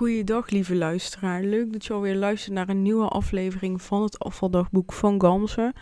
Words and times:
Goeiedag, 0.00 0.50
lieve 0.50 0.74
luisteraar. 0.74 1.42
Leuk 1.42 1.72
dat 1.72 1.84
je 1.84 1.92
alweer 1.92 2.16
luistert 2.16 2.54
naar 2.54 2.68
een 2.68 2.82
nieuwe 2.82 3.08
aflevering 3.08 3.82
van 3.82 4.02
het 4.02 4.18
afvaldagboek 4.18 4.92
van 4.92 5.20
Gamse. 5.20 5.72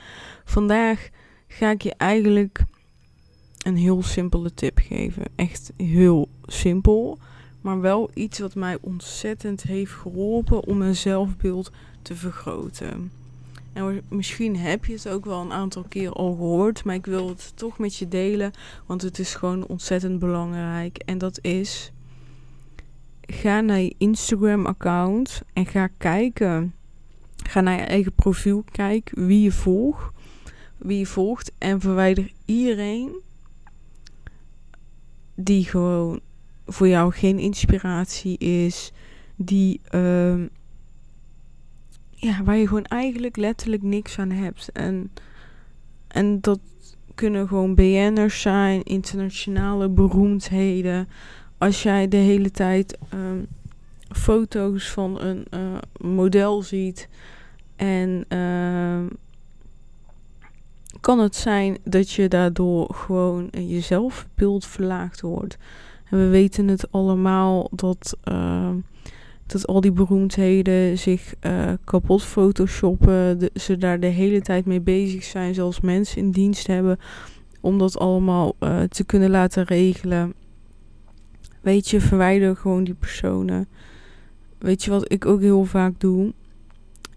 Vandaag 0.45 1.09
ga 1.49 1.71
ik 1.71 1.83
je 1.83 1.95
eigenlijk 1.95 2.61
een 3.59 3.77
heel 3.77 4.03
simpele 4.03 4.55
tip 4.55 4.79
geven. 4.79 5.23
Echt 5.37 5.73
heel 5.77 6.29
simpel, 6.45 7.19
maar 7.61 7.81
wel 7.81 8.11
iets 8.15 8.39
wat 8.39 8.55
mij 8.55 8.79
ontzettend 8.81 9.63
heeft 9.63 9.93
geholpen 9.93 10.65
om 10.65 10.79
mijn 10.79 10.97
zelfbeeld 10.97 11.71
te 12.03 12.17
vergroten. 12.17 13.13
En 13.73 14.03
misschien 14.09 14.57
heb 14.57 14.85
je 14.85 14.93
het 14.93 15.09
ook 15.09 15.25
wel 15.25 15.41
een 15.41 15.53
aantal 15.53 15.85
keer 15.89 16.13
al 16.13 16.35
gehoord, 16.35 16.85
maar 16.85 16.95
ik 16.95 17.07
wil 17.07 17.29
het 17.29 17.53
toch 17.55 17.79
met 17.79 17.97
je 17.97 18.09
delen, 18.09 18.53
want 18.87 19.03
het 19.03 19.19
is 19.19 19.35
gewoon 19.35 19.67
ontzettend 19.67 20.19
belangrijk. 20.19 20.97
En 20.97 21.19
dat 21.19 21.39
is 21.43 21.93
ga 23.31 23.61
naar 23.61 23.81
je 23.81 23.95
Instagram-account 23.99 25.43
en 25.53 25.67
ga 25.67 25.89
kijken. 25.99 26.75
Ga 27.37 27.61
naar 27.61 27.79
je 27.79 27.85
eigen 27.85 28.13
profiel, 28.13 28.65
kijk 28.71 29.11
wie 29.15 29.43
je 29.43 29.53
volgt, 29.53 30.15
wie 30.79 30.99
je 30.99 31.07
volgt 31.07 31.53
en 31.59 31.81
verwijder 31.81 32.33
iedereen 32.45 33.23
die 35.35 35.65
gewoon 35.65 36.21
voor 36.67 36.89
jou 36.89 37.13
geen 37.13 37.39
inspiratie 37.39 38.39
is, 38.39 38.93
die 39.37 39.81
uh, 39.95 40.43
ja, 42.11 42.43
waar 42.45 42.57
je 42.57 42.67
gewoon 42.67 42.85
eigenlijk 42.85 43.37
letterlijk 43.37 43.83
niks 43.83 44.19
aan 44.19 44.31
hebt. 44.31 44.73
En, 44.73 45.13
en 46.09 46.41
dat 46.41 46.61
kunnen 47.15 47.49
gewoon 47.49 47.75
BN'ers 47.75 48.41
zijn, 48.41 48.83
internationale 48.83 49.89
beroemdheden, 49.89 51.09
als 51.59 51.83
jij 51.83 52.09
de 52.09 52.17
hele 52.17 52.51
tijd 52.51 52.99
um, 53.15 53.47
foto's 54.11 54.91
van 54.91 55.21
een 55.21 55.47
uh, 55.51 55.79
model 56.01 56.63
ziet 56.63 57.09
en 57.77 58.25
uh, 58.29 59.07
kan 61.01 61.19
het 61.19 61.37
zijn 61.37 61.79
dat 61.85 62.11
je 62.11 62.29
daardoor 62.29 62.95
gewoon 62.95 63.49
je 63.51 63.81
zelfbeeld 63.81 64.67
verlaagd 64.67 65.21
wordt. 65.21 65.57
En 66.11 66.19
we 66.19 66.29
weten 66.29 66.69
het 66.69 66.93
allemaal 66.93 67.69
dat, 67.75 68.17
uh, 68.25 68.71
dat 69.47 69.67
al 69.67 69.81
die 69.81 69.93
beroemdheden 69.93 70.99
zich 70.99 71.35
uh, 71.41 71.73
kapot 71.85 72.23
photoshoppen. 72.23 73.51
Ze 73.55 73.77
daar 73.77 74.01
de 74.01 74.07
hele 74.07 74.41
tijd 74.41 74.65
mee 74.65 74.81
bezig 74.81 75.25
zijn. 75.25 75.55
Zelfs 75.55 75.81
mensen 75.81 76.19
in 76.19 76.31
dienst 76.31 76.67
hebben 76.67 76.99
om 77.61 77.79
dat 77.79 77.99
allemaal 77.99 78.55
uh, 78.61 78.83
te 78.83 79.05
kunnen 79.05 79.31
laten 79.31 79.65
regelen. 79.65 80.35
Weet 81.61 81.89
je, 81.89 82.01
verwijder 82.01 82.57
gewoon 82.57 82.85
die 82.85 82.95
personen. 82.95 83.69
Weet 84.59 84.85
je 84.85 84.91
wat 84.91 85.13
ik 85.13 85.27
ook 85.27 85.41
heel 85.41 85.65
vaak 85.65 86.01
doe? 86.01 86.33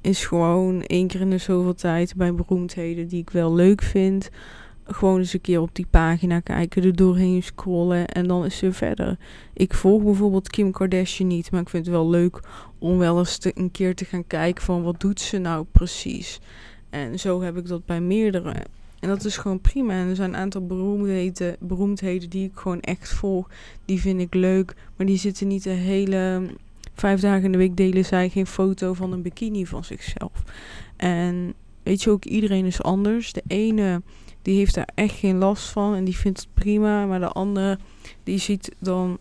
Is 0.02 0.26
gewoon 0.26 0.82
één 0.82 1.08
keer 1.08 1.22
in 1.22 1.30
de 1.30 1.38
zoveel 1.38 1.74
tijd 1.74 2.16
bij 2.16 2.34
beroemdheden 2.34 3.08
die 3.08 3.22
ik 3.22 3.30
wel 3.30 3.54
leuk 3.54 3.82
vind. 3.82 4.30
Gewoon 4.84 5.18
eens 5.18 5.34
een 5.34 5.42
keer 5.42 5.62
op 5.62 5.76
die 5.76 5.88
pagina 5.90 6.40
kijken, 6.40 6.84
er 6.84 6.96
doorheen 6.96 7.44
scrollen 7.44 8.08
en 8.08 8.28
dan 8.28 8.46
is 8.46 8.58
ze 8.58 8.74
verder. 8.74 9.18
Ik 9.54 9.74
volg 9.74 10.04
bijvoorbeeld 10.04 10.50
Kim 10.50 10.72
Kardashian 10.72 11.28
niet, 11.28 11.52
maar 11.52 11.62
ik 11.62 11.70
vind 11.70 11.86
het 11.86 11.96
wel 11.96 12.10
leuk 12.10 12.40
om 12.80 12.98
wel 12.98 13.20
eens 13.20 13.38
te, 13.38 13.52
een 13.56 13.72
keer 13.72 13.96
te 13.96 14.06
gaan 14.06 14.28
kijken 14.28 14.64
van 14.64 14.84
wat 14.84 15.00
doet 15.00 15.20
ze 15.20 15.38
nou 15.38 15.66
precies. 15.72 16.40
En 16.90 17.20
zo 17.20 17.42
heb 17.42 17.58
ik 17.58 17.68
dat 17.68 17.86
bij 17.86 18.02
meerdere. 18.02 18.56
En 19.02 19.10
dat 19.10 19.26
is 19.26 19.38
gewoon 19.38 19.62
prima. 19.62 19.94
En 19.94 20.08
er 20.08 20.16
zijn 20.16 20.30
een 20.30 20.40
aantal 20.40 20.66
beroemdheden, 20.66 21.56
beroemdheden 21.60 22.30
die 22.30 22.48
ik 22.48 22.52
gewoon 22.56 22.80
echt 22.80 23.10
volg. 23.10 23.50
Die 23.86 24.00
vind 24.00 24.22
ik 24.22 24.34
leuk. 24.34 24.76
Maar 24.96 25.06
die 25.06 25.18
zitten 25.18 25.48
niet 25.48 25.64
de 25.64 25.70
hele 25.70 26.50
vijf 26.94 27.20
dagen 27.20 27.44
in 27.44 27.52
de 27.52 27.58
week 27.58 27.78
delen 27.78 28.06
zij 28.06 28.30
geen 28.30 28.48
foto 28.48 28.94
van 28.94 29.12
een 29.12 29.22
bikini 29.22 29.66
van 29.66 29.84
zichzelf. 29.84 30.44
En 30.96 31.54
weet 31.84 32.04
je 32.04 32.10
ook, 32.10 32.26
iedereen 32.26 32.66
is 32.66 32.82
anders. 32.82 33.34
De 33.34 33.44
ene 33.48 34.02
die 34.42 34.58
heeft 34.58 34.74
daar 34.76 34.90
echt 34.96 35.16
geen 35.16 35.38
last 35.38 35.70
van 35.70 35.96
en 35.96 36.04
die 36.04 36.18
vindt 36.18 36.40
het 36.40 36.54
prima. 36.54 37.06
Maar 37.06 37.20
de 37.20 37.28
andere 37.28 37.80
die 38.24 38.38
ziet 38.38 38.76
dan 38.80 39.18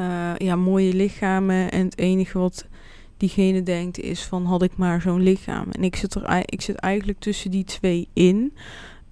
uh, 0.00 0.36
ja, 0.36 0.56
mooie 0.56 0.94
lichamen. 0.94 1.70
En 1.70 1.84
het 1.84 1.98
enige 1.98 2.38
wat 2.38 2.66
diegene 3.22 3.62
denkt 3.62 3.98
is 3.98 4.24
van 4.24 4.44
had 4.44 4.62
ik 4.62 4.76
maar 4.76 5.00
zo'n 5.00 5.20
lichaam. 5.20 5.70
En 5.70 5.84
ik 5.84 5.96
zit, 5.96 6.14
er, 6.14 6.42
ik 6.44 6.60
zit 6.60 6.76
eigenlijk 6.76 7.18
tussen 7.18 7.50
die 7.50 7.64
twee 7.64 8.08
in. 8.12 8.54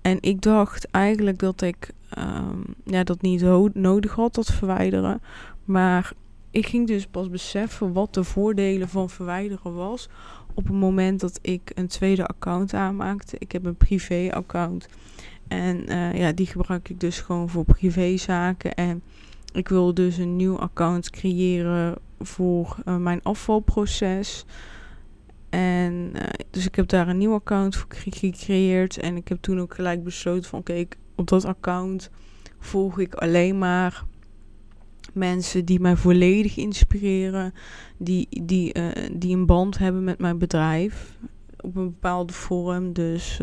En 0.03 0.19
ik 0.21 0.43
dacht 0.43 0.91
eigenlijk 0.91 1.38
dat 1.38 1.60
ik 1.62 1.91
um, 2.19 2.65
ja, 2.84 3.04
dat 3.04 3.22
niet 3.22 3.43
nodig 3.75 4.15
had, 4.15 4.34
dat 4.34 4.53
verwijderen. 4.53 5.22
Maar 5.65 6.12
ik 6.50 6.66
ging 6.66 6.87
dus 6.87 7.06
pas 7.06 7.28
beseffen 7.28 7.93
wat 7.93 8.15
de 8.15 8.25
voordelen 8.25 8.88
van 8.88 9.10
verwijderen 9.10 9.75
was. 9.75 10.09
Op 10.54 10.65
het 10.65 10.77
moment 10.77 11.21
dat 11.21 11.38
ik 11.42 11.72
een 11.75 11.88
tweede 11.88 12.27
account 12.27 12.75
aanmaakte. 12.75 13.37
Ik 13.38 13.53
heb 13.53 13.65
een 13.65 13.77
privé-account. 13.77 14.88
En 15.48 15.92
uh, 15.92 16.19
ja, 16.19 16.32
die 16.32 16.47
gebruik 16.47 16.88
ik 16.88 17.00
dus 17.00 17.21
gewoon 17.21 17.48
voor 17.48 17.65
privézaken. 17.65 18.75
En 18.75 19.03
ik 19.53 19.69
wil 19.69 19.94
dus 19.94 20.16
een 20.16 20.37
nieuw 20.37 20.59
account 20.59 21.10
creëren 21.10 21.97
voor 22.21 22.77
uh, 22.85 22.97
mijn 22.97 23.23
afvalproces. 23.23 24.45
En 25.49 26.11
uh, 26.15 26.23
dus 26.51 26.67
ik 26.67 26.75
heb 26.75 26.89
daar 26.89 27.09
een 27.09 27.19
nieuw 27.19 27.35
account 27.35 27.77
voor 27.77 27.87
gecreëerd. 27.89 28.99
En 28.99 29.17
ik 29.17 29.29
heb 29.29 29.39
toen 29.41 29.61
ook 29.61 29.75
gelijk 29.75 30.05
besloten 30.05 30.51
van 30.51 30.59
oké, 30.59 30.85
op 31.15 31.29
dat 31.29 31.45
account 31.45 32.11
volg 32.59 32.99
ik 32.99 33.15
alleen 33.15 33.59
maar 33.59 34.05
mensen 35.13 35.65
die 35.65 35.81
mij 35.81 35.97
volledig 35.97 36.57
inspireren. 36.57 37.55
Die, 37.97 38.29
die, 38.45 38.79
uh, 38.79 38.89
die 39.13 39.37
een 39.37 39.47
band 39.47 39.79
hebben 39.79 40.05
met 40.05 40.19
mijn 40.19 40.39
bedrijf. 40.39 41.17
Op 41.61 41.77
een 41.77 41.91
bepaalde 41.91 42.33
vorm. 42.33 42.93
Dus 42.93 43.41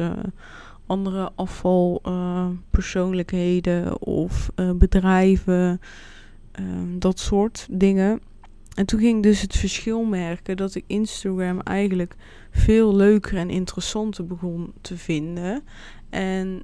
andere 0.86 1.32
afvalpersoonlijkheden 1.36 4.02
of 4.02 4.50
bedrijven. 4.76 5.80
Dat 6.98 7.20
soort 7.20 7.68
dingen. 7.72 8.22
En 8.78 8.86
toen 8.86 9.00
ging 9.00 9.18
ik 9.18 9.24
dus 9.24 9.42
het 9.42 9.56
verschil 9.56 10.04
merken 10.04 10.58
dat 10.58 10.76
ik 10.76 10.84
Instagram 10.88 11.62
eigenlijk 11.62 12.16
veel 12.52 12.96
leuker 12.96 13.38
en 13.38 13.50
interessanter 13.50 14.26
begon 14.26 14.74
te 14.82 14.98
vinden. 14.98 15.64
En 16.10 16.64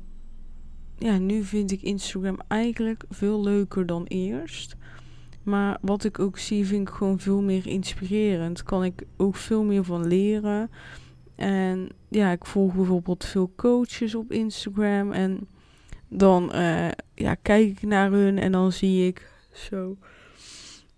ja, 0.97 1.17
nu 1.17 1.43
vind 1.43 1.71
ik 1.71 1.81
Instagram 1.81 2.37
eigenlijk 2.47 3.03
veel 3.09 3.43
leuker 3.43 3.85
dan 3.85 4.03
eerst. 4.03 4.75
Maar 5.43 5.77
wat 5.81 6.03
ik 6.03 6.19
ook 6.19 6.37
zie, 6.37 6.65
vind 6.65 6.87
ik 6.87 6.93
gewoon 6.93 7.19
veel 7.19 7.41
meer 7.41 7.67
inspirerend. 7.67 8.63
Kan 8.63 8.83
ik 8.83 9.03
ook 9.17 9.35
veel 9.35 9.63
meer 9.63 9.83
van 9.83 10.07
leren. 10.07 10.69
En 11.35 11.89
ja, 12.09 12.31
ik 12.31 12.45
volg 12.45 12.73
bijvoorbeeld 12.73 13.25
veel 13.25 13.53
coaches 13.55 14.15
op 14.15 14.31
Instagram. 14.31 15.11
En 15.11 15.47
dan 16.09 16.51
uh, 16.55 16.87
ja, 17.15 17.35
kijk 17.41 17.69
ik 17.69 17.81
naar 17.81 18.11
hun 18.11 18.39
en 18.39 18.51
dan 18.51 18.71
zie 18.71 19.07
ik 19.07 19.31
zo 19.51 19.97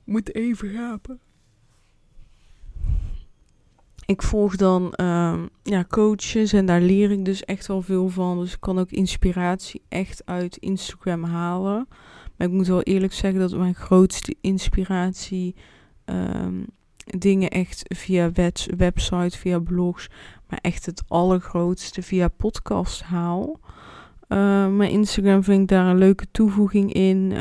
moet 0.05 0.35
even 0.35 0.69
gapen. 0.69 1.19
Ik 4.05 4.21
volg 4.21 4.55
dan 4.55 4.93
um, 5.01 5.49
ja, 5.63 5.85
coaches 5.89 6.53
en 6.53 6.65
daar 6.65 6.81
leer 6.81 7.11
ik 7.11 7.25
dus 7.25 7.43
echt 7.45 7.67
wel 7.67 7.81
veel 7.81 8.09
van. 8.09 8.39
Dus 8.39 8.53
ik 8.53 8.59
kan 8.59 8.79
ook 8.79 8.91
inspiratie 8.91 9.81
echt 9.89 10.21
uit 10.25 10.57
Instagram 10.57 11.23
halen. 11.23 11.87
Maar 12.37 12.47
ik 12.47 12.53
moet 12.53 12.67
wel 12.67 12.81
eerlijk 12.81 13.13
zeggen 13.13 13.39
dat 13.39 13.57
mijn 13.57 13.75
grootste 13.75 14.35
inspiratie 14.41 15.55
um, 16.05 16.65
dingen 17.05 17.49
echt 17.49 17.81
via 17.95 18.31
web 18.31 18.57
website, 18.77 19.37
via 19.37 19.59
blogs, 19.59 20.09
maar 20.49 20.59
echt 20.61 20.85
het 20.85 21.03
allergrootste 21.07 22.01
via 22.01 22.27
podcast 22.27 23.01
haal. 23.01 23.59
Uh, 24.29 24.67
mijn 24.67 24.91
Instagram 24.91 25.43
vind 25.43 25.61
ik 25.61 25.67
daar 25.67 25.87
een 25.87 25.97
leuke 25.97 26.25
toevoeging 26.31 26.93
in. 26.93 27.31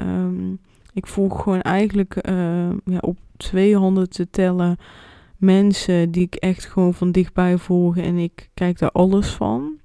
Ik 0.95 1.07
volg 1.07 1.43
gewoon 1.43 1.61
eigenlijk 1.61 2.29
uh, 2.29 2.71
ja, 2.85 2.99
op 3.01 3.19
twee 3.37 3.77
handen 3.77 4.11
te 4.11 4.31
tellen 4.31 4.77
mensen 5.37 6.11
die 6.11 6.23
ik 6.23 6.35
echt 6.35 6.65
gewoon 6.65 6.95
van 6.95 7.13
dichtbij 7.13 7.59
volg 7.59 7.97
en 7.97 8.17
ik 8.17 8.51
kijk 8.55 8.79
daar 8.79 8.91
alles 8.91 9.29
van. 9.29 9.79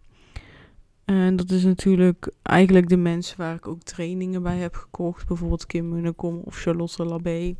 En 1.05 1.35
dat 1.35 1.49
is 1.49 1.63
natuurlijk 1.63 2.31
eigenlijk 2.41 2.89
de 2.89 2.97
mensen 2.97 3.37
waar 3.37 3.55
ik 3.55 3.67
ook 3.67 3.81
trainingen 3.83 4.43
bij 4.43 4.57
heb 4.57 4.75
gekocht. 4.75 5.27
Bijvoorbeeld 5.27 5.65
Kim 5.65 5.89
Munnekom 5.89 6.41
of 6.43 6.55
Charlotte 6.55 7.05
Labé. 7.05 7.55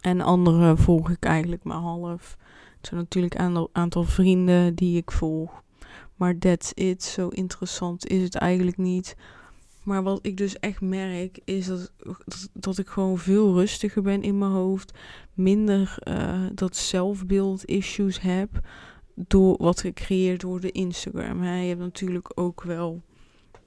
En 0.00 0.20
andere 0.20 0.76
volg 0.76 1.10
ik 1.10 1.24
eigenlijk 1.24 1.62
maar 1.64 1.76
half. 1.76 2.36
Het 2.76 2.86
zijn 2.86 3.00
natuurlijk 3.00 3.38
een 3.38 3.68
aantal 3.72 4.04
vrienden 4.04 4.74
die 4.74 4.96
ik 4.96 5.10
volg. 5.10 5.62
Maar 6.16 6.38
that's 6.38 6.72
it. 6.74 7.02
Zo 7.02 7.28
interessant 7.28 8.06
is 8.06 8.22
het 8.22 8.34
eigenlijk 8.34 8.76
niet. 8.76 9.16
Maar 9.82 10.02
wat 10.02 10.26
ik 10.26 10.36
dus 10.36 10.58
echt 10.58 10.80
merk, 10.80 11.40
is 11.44 11.66
dat, 11.66 11.92
dat, 12.52 12.78
ik 12.78 12.88
gewoon 12.88 13.18
veel 13.18 13.54
rustiger 13.54 14.02
ben 14.02 14.22
in 14.22 14.38
mijn 14.38 14.50
hoofd. 14.50 14.98
Minder 15.34 15.98
uh, 16.08 16.46
dat 16.54 16.76
zelfbeeld 16.76 17.64
issues 17.64 18.20
heb. 18.20 18.60
Door 19.14 19.56
wat 19.58 19.80
gecreëerd 19.80 20.40
door 20.40 20.60
Instagram. 20.64 21.40
Hè. 21.40 21.60
Je 21.60 21.68
hebt 21.68 21.80
natuurlijk 21.80 22.32
ook 22.34 22.62
wel. 22.62 23.02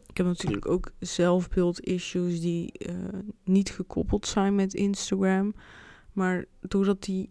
Ik 0.07 0.17
heb 0.17 0.25
natuurlijk 0.25 0.67
ook 0.67 0.91
zelfbeeld 0.99 1.79
issues 1.79 2.41
die 2.41 2.71
uh, 2.89 2.95
niet 3.43 3.69
gekoppeld 3.69 4.27
zijn 4.27 4.55
met 4.55 4.73
Instagram. 4.73 5.53
Maar 6.13 6.45
doordat 6.61 7.03
die 7.03 7.29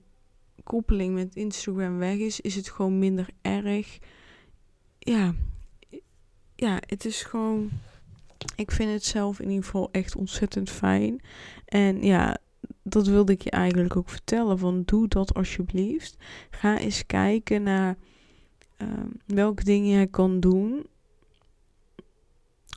koppeling 0.64 1.14
met 1.14 1.34
Instagram 1.34 1.98
weg 1.98 2.16
is, 2.16 2.40
is 2.40 2.54
het 2.54 2.68
gewoon 2.70 2.98
minder 2.98 3.28
erg. 3.42 3.98
Ja, 4.98 5.34
ja, 6.54 6.78
het 6.86 7.04
is 7.04 7.22
gewoon. 7.22 7.70
Ik 8.56 8.70
vind 8.70 8.90
het 8.90 9.04
zelf 9.04 9.40
in 9.40 9.48
ieder 9.48 9.64
geval 9.64 9.88
echt 9.92 10.16
ontzettend 10.16 10.70
fijn. 10.70 11.20
En 11.64 12.02
ja, 12.02 12.36
dat 12.82 13.06
wilde 13.06 13.32
ik 13.32 13.42
je 13.42 13.50
eigenlijk 13.50 13.96
ook 13.96 14.08
vertellen. 14.08 14.58
Van 14.58 14.82
doe 14.84 15.08
dat 15.08 15.34
alsjeblieft. 15.34 16.16
Ga 16.50 16.78
eens 16.78 17.06
kijken 17.06 17.62
naar 17.62 17.96
um, 18.78 19.12
welke 19.26 19.64
dingen 19.64 19.90
jij 19.90 20.06
kan 20.06 20.40
doen 20.40 20.86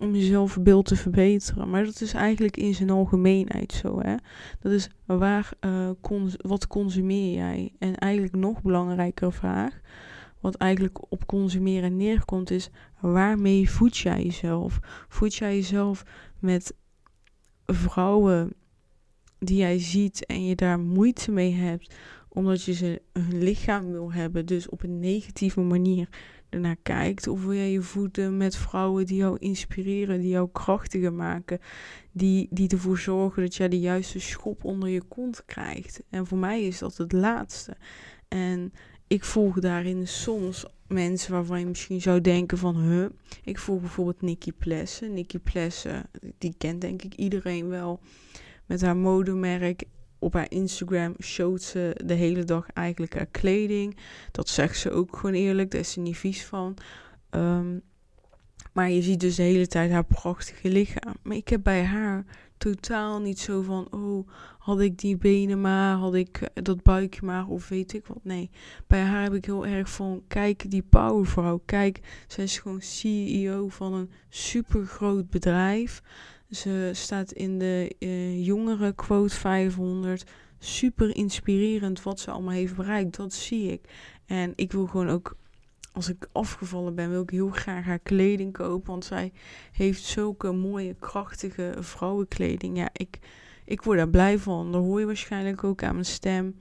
om 0.02 0.16
jezelf 0.16 0.58
beeld 0.62 0.86
te 0.86 0.96
verbeteren. 0.96 1.69
Maar 1.69 1.86
dat 1.86 2.02
is 2.02 2.14
eigenlijk 2.14 2.58
in 2.58 2.75
zijn 2.75 2.90
algemeenheid 2.90 3.72
zo. 3.72 4.00
Hè? 4.02 4.16
Dat 4.60 4.72
is 4.72 4.90
waar, 5.06 5.50
uh, 5.62 5.90
wat 6.38 6.68
consumeer 6.68 7.34
jij? 7.34 7.74
En 7.80 7.96
eigenlijk 7.96 8.36
nog 8.36 8.62
belangrijkere 8.62 9.31
vraag, 9.31 9.80
wat 10.47 10.55
eigenlijk 10.55 11.11
op 11.11 11.25
consumeren 11.25 11.97
neerkomt, 11.97 12.51
is 12.51 12.69
waarmee 12.99 13.69
voed 13.69 13.97
jij 13.97 14.23
jezelf? 14.23 14.79
Voed 15.07 15.35
jij 15.35 15.55
jezelf 15.55 16.03
met 16.39 16.73
vrouwen 17.65 18.53
die 19.39 19.57
jij 19.57 19.79
ziet 19.79 20.25
en 20.25 20.45
je 20.45 20.55
daar 20.55 20.79
moeite 20.79 21.31
mee 21.31 21.53
hebt, 21.53 21.95
omdat 22.29 22.63
je 22.63 22.73
ze 22.73 23.01
hun 23.13 23.44
lichaam 23.44 23.91
wil 23.91 24.11
hebben, 24.11 24.45
dus 24.45 24.69
op 24.69 24.83
een 24.83 24.99
negatieve 24.99 25.61
manier 25.61 26.09
ernaar 26.49 26.77
kijkt. 26.83 27.27
Of 27.27 27.44
wil 27.44 27.53
jij 27.53 27.71
je 27.71 27.81
voeden 27.81 28.38
met 28.38 28.55
vrouwen 28.55 29.05
die 29.05 29.17
jou 29.17 29.38
inspireren, 29.39 30.19
die 30.19 30.29
jou 30.29 30.49
krachtiger 30.51 31.13
maken. 31.13 31.59
Die, 32.11 32.47
die 32.51 32.69
ervoor 32.69 32.97
zorgen 32.97 33.41
dat 33.41 33.55
jij 33.55 33.69
de 33.69 33.79
juiste 33.79 34.19
schop 34.19 34.63
onder 34.63 34.89
je 34.89 35.03
kont 35.03 35.45
krijgt. 35.45 36.01
En 36.09 36.27
voor 36.27 36.38
mij 36.38 36.63
is 36.63 36.79
dat 36.79 36.97
het 36.97 37.11
laatste. 37.11 37.75
En 38.27 38.71
ik 39.07 39.24
volg 39.24 39.59
daarin 39.59 40.07
soms 40.07 40.65
mensen 40.88 41.31
waarvan 41.31 41.59
je 41.59 41.65
misschien 41.65 42.01
zou 42.01 42.21
denken 42.21 42.57
van... 42.57 42.77
Huh, 42.77 43.06
ik 43.44 43.57
volg 43.57 43.80
bijvoorbeeld 43.80 44.21
Nikki 44.21 44.54
Plessen. 44.54 45.13
Nikki 45.13 45.39
Plessen, 45.39 46.09
die 46.38 46.56
kent 46.57 46.81
denk 46.81 47.01
ik 47.01 47.13
iedereen 47.13 47.68
wel. 47.68 48.00
Met 48.65 48.81
haar 48.81 48.98
modemerk 48.98 49.83
op 50.19 50.33
haar 50.33 50.51
Instagram 50.51 51.15
showt 51.21 51.62
ze 51.62 52.01
de 52.06 52.13
hele 52.13 52.44
dag 52.44 52.68
eigenlijk 52.74 53.15
haar 53.15 53.25
kleding. 53.25 53.98
Dat 54.31 54.50
zegt 54.50 54.80
ze 54.80 54.92
ook 54.92 55.15
gewoon 55.15 55.36
eerlijk, 55.36 55.71
daar 55.71 55.81
is 55.81 55.92
ze 55.92 56.00
niet 56.00 56.18
vies 56.18 56.45
van. 56.45 56.77
Ehm, 57.30 57.80
maar 58.74 58.89
je 58.89 59.01
ziet 59.01 59.19
dus 59.19 59.36
de 59.36 59.44
hele 59.44 59.68
tijd 59.68 59.92
haar 59.92 60.06
prachtige 60.06 60.69
lichaam. 60.69 61.15
Maar 61.24 61.36
ik 61.36 61.48
heb 61.48 61.63
bij 61.63 61.83
haar 61.83 62.25
totaal 62.57 63.19
niet 63.19 63.39
zo 63.39 63.62
van, 63.62 63.88
oh, 63.92 64.27
had 64.57 64.80
ik 64.80 64.98
die 64.98 65.18
benen 65.18 65.62
maar, 65.62 65.95
had 65.95 66.13
ik 66.15 66.42
eh, 66.42 66.63
dat 66.63 66.83
buikje 66.83 67.25
maar, 67.25 67.48
of 67.48 67.68
weet 67.68 67.94
ik 67.94 68.06
wat. 68.06 68.24
Nee, 68.24 68.50
bij 68.88 69.01
haar 69.01 69.24
heb 69.24 69.33
ik 69.33 69.45
heel 69.45 69.65
erg 69.65 69.89
van, 69.89 70.24
kijk 70.27 70.71
die 70.71 70.83
powervrouw, 70.89 71.62
kijk, 71.65 72.00
zij 72.27 72.44
is 72.44 72.59
gewoon 72.59 72.81
CEO 72.81 73.68
van 73.68 73.94
een 73.94 74.12
super 74.30 74.86
groot 74.86 75.30
bedrijf. 75.30 76.01
Ze 76.50 76.89
staat 76.94 77.31
in 77.31 77.59
de 77.59 77.95
uh, 78.00 78.45
jongere 78.45 78.94
quote 78.94 79.36
500. 79.36 80.24
Super 80.59 81.15
inspirerend 81.15 82.04
wat 82.04 82.19
ze 82.19 82.31
allemaal 82.31 82.54
heeft 82.54 82.75
bereikt. 82.75 83.18
Dat 83.18 83.33
zie 83.33 83.71
ik. 83.71 83.81
En 84.25 84.54
ik 84.56 84.71
wil 84.71 84.86
gewoon 84.86 85.09
ook, 85.09 85.36
als 85.97 86.09
ik 86.09 86.27
afgevallen 86.31 86.95
ben, 86.95 87.09
wil 87.09 87.21
ik 87.21 87.29
heel 87.29 87.49
graag 87.49 87.85
haar 87.85 87.99
kleding 87.99 88.53
kopen. 88.53 88.89
Want 88.89 89.05
zij 89.05 89.31
heeft 89.71 90.03
zulke 90.03 90.51
mooie, 90.51 90.95
krachtige 90.99 91.75
vrouwenkleding. 91.79 92.77
Ja, 92.77 92.89
ik, 92.94 93.19
ik 93.65 93.81
word 93.81 93.97
daar 93.97 94.09
blij 94.09 94.39
van. 94.39 94.71
Dat 94.71 94.81
hoor 94.81 94.99
je 94.99 95.05
waarschijnlijk 95.05 95.63
ook 95.63 95.83
aan 95.83 95.94
mijn 95.94 96.05
stem. 96.05 96.55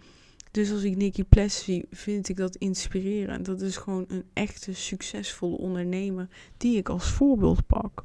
Dus 0.51 0.73
als 0.73 0.83
ik 0.83 0.97
Nikki 0.97 1.25
Pless 1.25 1.65
zie, 1.65 1.87
vind 1.91 2.29
ik 2.29 2.37
dat 2.37 2.57
inspirerend. 2.57 3.47
Dat 3.47 3.61
is 3.61 3.77
gewoon 3.77 4.05
een 4.09 4.25
echte 4.33 4.75
succesvolle 4.75 5.57
ondernemer 5.57 6.29
die 6.57 6.77
ik 6.77 6.89
als 6.89 7.11
voorbeeld 7.11 7.67
pak. 7.67 8.05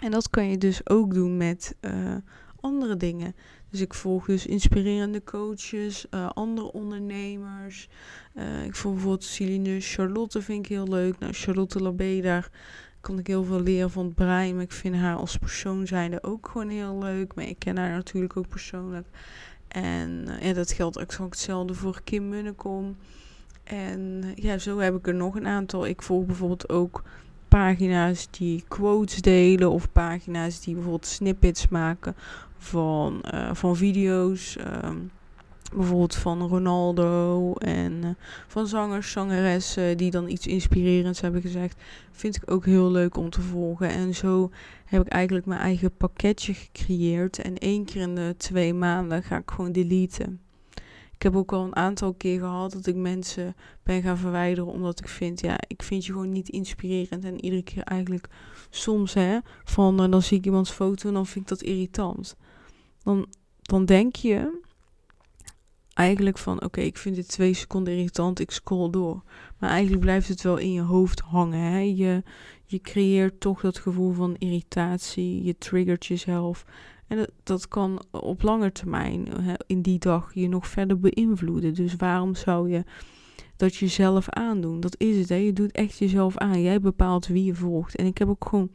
En 0.00 0.10
dat 0.10 0.30
kan 0.30 0.50
je 0.50 0.58
dus 0.58 0.88
ook 0.88 1.14
doen 1.14 1.36
met 1.36 1.76
uh, 1.80 2.16
andere 2.60 2.96
dingen. 2.96 3.34
Dus 3.70 3.80
ik 3.80 3.94
volg 3.94 4.26
dus 4.26 4.46
inspirerende 4.46 5.24
coaches, 5.24 6.06
uh, 6.10 6.30
andere 6.34 6.72
ondernemers. 6.72 7.88
Uh, 8.34 8.64
ik 8.64 8.74
volg 8.74 8.94
bijvoorbeeld 8.94 9.24
Celine 9.24 9.80
Charlotte, 9.80 10.42
vind 10.42 10.64
ik 10.64 10.70
heel 10.70 10.88
leuk. 10.88 11.18
Nou, 11.18 11.32
Charlotte 11.32 11.82
Labé, 11.82 12.20
daar 12.20 12.50
kan 13.00 13.18
ik 13.18 13.26
heel 13.26 13.44
veel 13.44 13.60
leren 13.60 13.90
van 13.90 14.04
het 14.04 14.14
brein. 14.14 14.54
Maar 14.54 14.64
ik 14.64 14.72
vind 14.72 14.94
haar 14.94 15.16
als 15.16 15.36
persoon 15.36 15.86
zijnde 15.86 16.22
ook 16.22 16.48
gewoon 16.48 16.68
heel 16.68 16.98
leuk. 16.98 17.34
Maar 17.34 17.44
ik 17.44 17.58
ken 17.58 17.76
haar 17.76 17.90
natuurlijk 17.90 18.36
ook 18.36 18.48
persoonlijk. 18.48 19.06
En 19.68 20.28
ja, 20.40 20.52
dat 20.52 20.72
geldt 20.72 20.96
exact 20.96 21.30
hetzelfde 21.30 21.74
voor 21.74 22.00
Kim 22.04 22.28
Munnekom. 22.28 22.96
En 23.64 24.32
ja, 24.34 24.58
zo 24.58 24.78
heb 24.78 24.94
ik 24.94 25.06
er 25.06 25.14
nog 25.14 25.34
een 25.34 25.46
aantal. 25.46 25.86
Ik 25.86 26.02
volg 26.02 26.26
bijvoorbeeld 26.26 26.68
ook 26.68 27.02
pagina's 27.48 28.28
die 28.30 28.64
quotes 28.68 29.20
delen 29.20 29.70
of 29.70 29.92
pagina's 29.92 30.60
die 30.60 30.74
bijvoorbeeld 30.74 31.06
snippets 31.06 31.68
maken 31.68 32.14
van, 32.58 33.24
uh, 33.34 33.54
van 33.54 33.76
video's. 33.76 34.56
Um, 34.84 35.10
bijvoorbeeld 35.74 36.14
van 36.14 36.42
Ronaldo 36.42 37.54
en 37.54 37.92
uh, 38.04 38.10
van 38.46 38.66
zangers, 38.66 39.10
zangeressen 39.10 39.96
die 39.96 40.10
dan 40.10 40.28
iets 40.28 40.46
inspirerends 40.46 41.20
hebben 41.20 41.40
gezegd. 41.40 41.82
Vind 42.10 42.36
ik 42.36 42.50
ook 42.50 42.64
heel 42.64 42.90
leuk 42.90 43.16
om 43.16 43.30
te 43.30 43.40
volgen. 43.40 43.88
En 43.88 44.14
zo 44.14 44.50
heb 44.84 45.06
ik 45.06 45.08
eigenlijk 45.08 45.46
mijn 45.46 45.60
eigen 45.60 45.96
pakketje 45.96 46.54
gecreëerd. 46.54 47.38
En 47.38 47.58
één 47.58 47.84
keer 47.84 48.00
in 48.02 48.14
de 48.14 48.34
twee 48.36 48.74
maanden 48.74 49.22
ga 49.22 49.36
ik 49.36 49.50
gewoon 49.50 49.72
deleten. 49.72 50.40
Ik 51.18 51.24
heb 51.24 51.36
ook 51.36 51.52
al 51.52 51.64
een 51.64 51.76
aantal 51.76 52.14
keer 52.14 52.38
gehad 52.38 52.72
dat 52.72 52.86
ik 52.86 52.94
mensen 52.94 53.56
ben 53.82 54.02
gaan 54.02 54.18
verwijderen 54.18 54.72
omdat 54.72 55.00
ik 55.00 55.08
vind, 55.08 55.40
ja, 55.40 55.58
ik 55.66 55.82
vind 55.82 56.06
je 56.06 56.12
gewoon 56.12 56.32
niet 56.32 56.48
inspirerend. 56.48 57.24
En 57.24 57.44
iedere 57.44 57.62
keer 57.62 57.82
eigenlijk 57.82 58.28
soms, 58.70 59.14
hè, 59.14 59.38
van 59.64 60.02
uh, 60.04 60.10
dan 60.10 60.22
zie 60.22 60.38
ik 60.38 60.44
iemands 60.44 60.70
foto 60.70 61.08
en 61.08 61.14
dan 61.14 61.26
vind 61.26 61.44
ik 61.44 61.58
dat 61.58 61.62
irritant. 61.62 62.36
Dan, 63.02 63.26
dan 63.62 63.84
denk 63.84 64.16
je 64.16 64.60
eigenlijk 65.94 66.38
van, 66.38 66.64
oké, 66.64 66.80
ik 66.80 66.96
vind 66.96 67.14
dit 67.14 67.28
twee 67.28 67.54
seconden 67.54 67.92
irritant, 67.92 68.40
ik 68.40 68.50
scroll 68.50 68.90
door. 68.90 69.22
Maar 69.58 69.70
eigenlijk 69.70 70.00
blijft 70.00 70.28
het 70.28 70.42
wel 70.42 70.56
in 70.56 70.72
je 70.72 70.82
hoofd 70.82 71.20
hangen, 71.20 71.60
hè. 71.60 71.78
Je, 71.78 72.22
je 72.64 72.80
creëert 72.80 73.40
toch 73.40 73.60
dat 73.60 73.78
gevoel 73.78 74.12
van 74.12 74.36
irritatie, 74.38 75.44
je 75.44 75.58
triggert 75.58 76.06
jezelf. 76.06 76.64
En 77.08 77.26
dat, 77.42 77.68
kan 77.68 78.02
op 78.10 78.42
lange 78.42 78.72
termijn 78.72 79.28
hè, 79.40 79.54
in 79.66 79.82
die 79.82 79.98
dag 79.98 80.34
je 80.34 80.48
nog 80.48 80.66
verder 80.66 80.98
beïnvloeden. 80.98 81.74
Dus 81.74 81.96
waarom 81.96 82.34
zou 82.34 82.70
je 82.70 82.84
dat 83.56 83.76
jezelf 83.76 84.28
aandoen? 84.28 84.80
Dat 84.80 84.94
is 84.98 85.18
het, 85.18 85.28
hè? 85.28 85.34
je 85.34 85.52
doet 85.52 85.72
echt 85.72 85.98
jezelf 85.98 86.36
aan. 86.36 86.62
Jij 86.62 86.80
bepaalt 86.80 87.26
wie 87.26 87.44
je 87.44 87.54
volgt. 87.54 87.96
En 87.96 88.06
ik 88.06 88.18
heb 88.18 88.28
ook 88.28 88.44
gewoon 88.48 88.70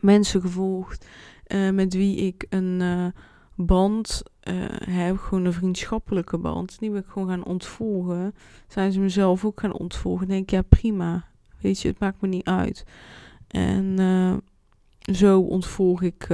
mensen 0.00 0.40
gevolgd 0.40 1.06
uh, 1.46 1.70
met 1.70 1.94
wie 1.94 2.16
ik 2.16 2.46
een 2.48 2.80
uh, 2.80 3.06
band 3.54 4.22
heb, 4.84 5.18
gewoon 5.18 5.44
een 5.44 5.52
vriendschappelijke 5.52 6.38
band. 6.38 6.78
Die 6.78 6.90
ben 6.90 7.00
ik 7.00 7.08
gewoon 7.08 7.28
gaan 7.28 7.44
ontvolgen. 7.44 8.34
Zijn 8.68 8.92
ze 8.92 9.00
mezelf 9.00 9.44
ook 9.44 9.60
gaan 9.60 9.72
ontvolgen? 9.72 10.28
Denk 10.28 10.42
ik, 10.42 10.50
ja 10.50 10.62
prima. 10.62 11.24
Weet 11.60 11.80
je, 11.80 11.88
het 11.88 11.98
maakt 11.98 12.20
me 12.20 12.28
niet 12.28 12.46
uit. 12.46 12.84
En 13.48 13.98
zo 15.12 15.40
ontvolg 15.40 16.02
ik 16.02 16.28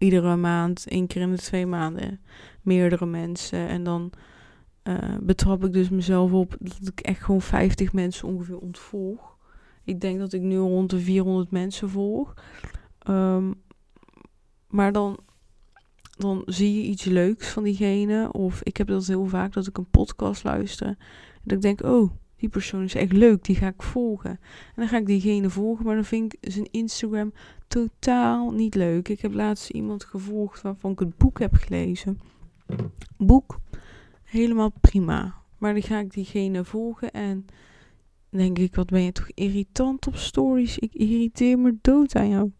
iedere 0.00 0.36
maand, 0.36 0.86
één 0.88 1.06
keer 1.06 1.22
in 1.22 1.30
de 1.30 1.36
twee 1.36 1.66
maanden, 1.66 2.20
meerdere 2.62 3.06
mensen. 3.06 3.68
En 3.68 3.84
dan 3.84 4.12
uh, 4.84 5.16
betrap 5.20 5.64
ik 5.64 5.72
dus 5.72 5.88
mezelf 5.88 6.32
op 6.32 6.56
dat 6.58 6.88
ik 6.88 7.00
echt 7.00 7.22
gewoon 7.22 7.40
50 7.40 7.92
mensen 7.92 8.28
ongeveer 8.28 8.58
ontvolg. 8.58 9.36
Ik 9.84 10.00
denk 10.00 10.18
dat 10.18 10.32
ik 10.32 10.40
nu 10.40 10.56
rond 10.56 10.90
de 10.90 11.00
400 11.00 11.50
mensen 11.50 11.88
volg. 11.88 12.34
Um, 13.08 13.54
maar 14.68 14.92
dan, 14.92 15.18
dan 16.16 16.42
zie 16.46 16.74
je 16.74 16.88
iets 16.88 17.04
leuks 17.04 17.48
van 17.48 17.62
diegene. 17.62 18.32
Of 18.32 18.62
ik 18.62 18.76
heb 18.76 18.86
dat 18.86 19.06
heel 19.06 19.26
vaak 19.26 19.52
dat 19.52 19.66
ik 19.66 19.78
een 19.78 19.90
podcast 19.90 20.44
luister. 20.44 20.96
En 21.46 21.54
ik 21.54 21.60
denk, 21.60 21.82
oh, 21.82 22.10
die 22.40 22.48
persoon 22.48 22.82
is 22.82 22.94
echt 22.94 23.12
leuk, 23.12 23.44
die 23.44 23.56
ga 23.56 23.66
ik 23.66 23.82
volgen. 23.82 24.30
En 24.30 24.74
dan 24.76 24.88
ga 24.88 24.96
ik 24.96 25.06
diegene 25.06 25.50
volgen, 25.50 25.84
maar 25.84 25.94
dan 25.94 26.04
vind 26.04 26.34
ik 26.34 26.52
zijn 26.52 26.68
Instagram 26.70 27.32
totaal 27.68 28.50
niet 28.50 28.74
leuk. 28.74 29.08
Ik 29.08 29.20
heb 29.20 29.34
laatst 29.34 29.70
iemand 29.70 30.04
gevolgd 30.04 30.62
waarvan 30.62 30.90
ik 30.90 30.98
het 30.98 31.16
boek 31.16 31.38
heb 31.38 31.54
gelezen. 31.54 32.20
Boek, 33.16 33.58
helemaal 34.24 34.72
prima. 34.80 35.34
Maar 35.58 35.72
dan 35.72 35.82
ga 35.82 35.98
ik 35.98 36.12
diegene 36.12 36.64
volgen 36.64 37.10
en 37.10 37.46
denk 38.28 38.58
ik, 38.58 38.74
wat 38.74 38.90
ben 38.90 39.02
je 39.02 39.12
toch 39.12 39.30
irritant 39.34 40.06
op 40.06 40.16
stories. 40.16 40.78
Ik 40.78 40.94
irriteer 40.94 41.58
me 41.58 41.76
dood 41.80 42.16
aan 42.16 42.28
jou. 42.28 42.50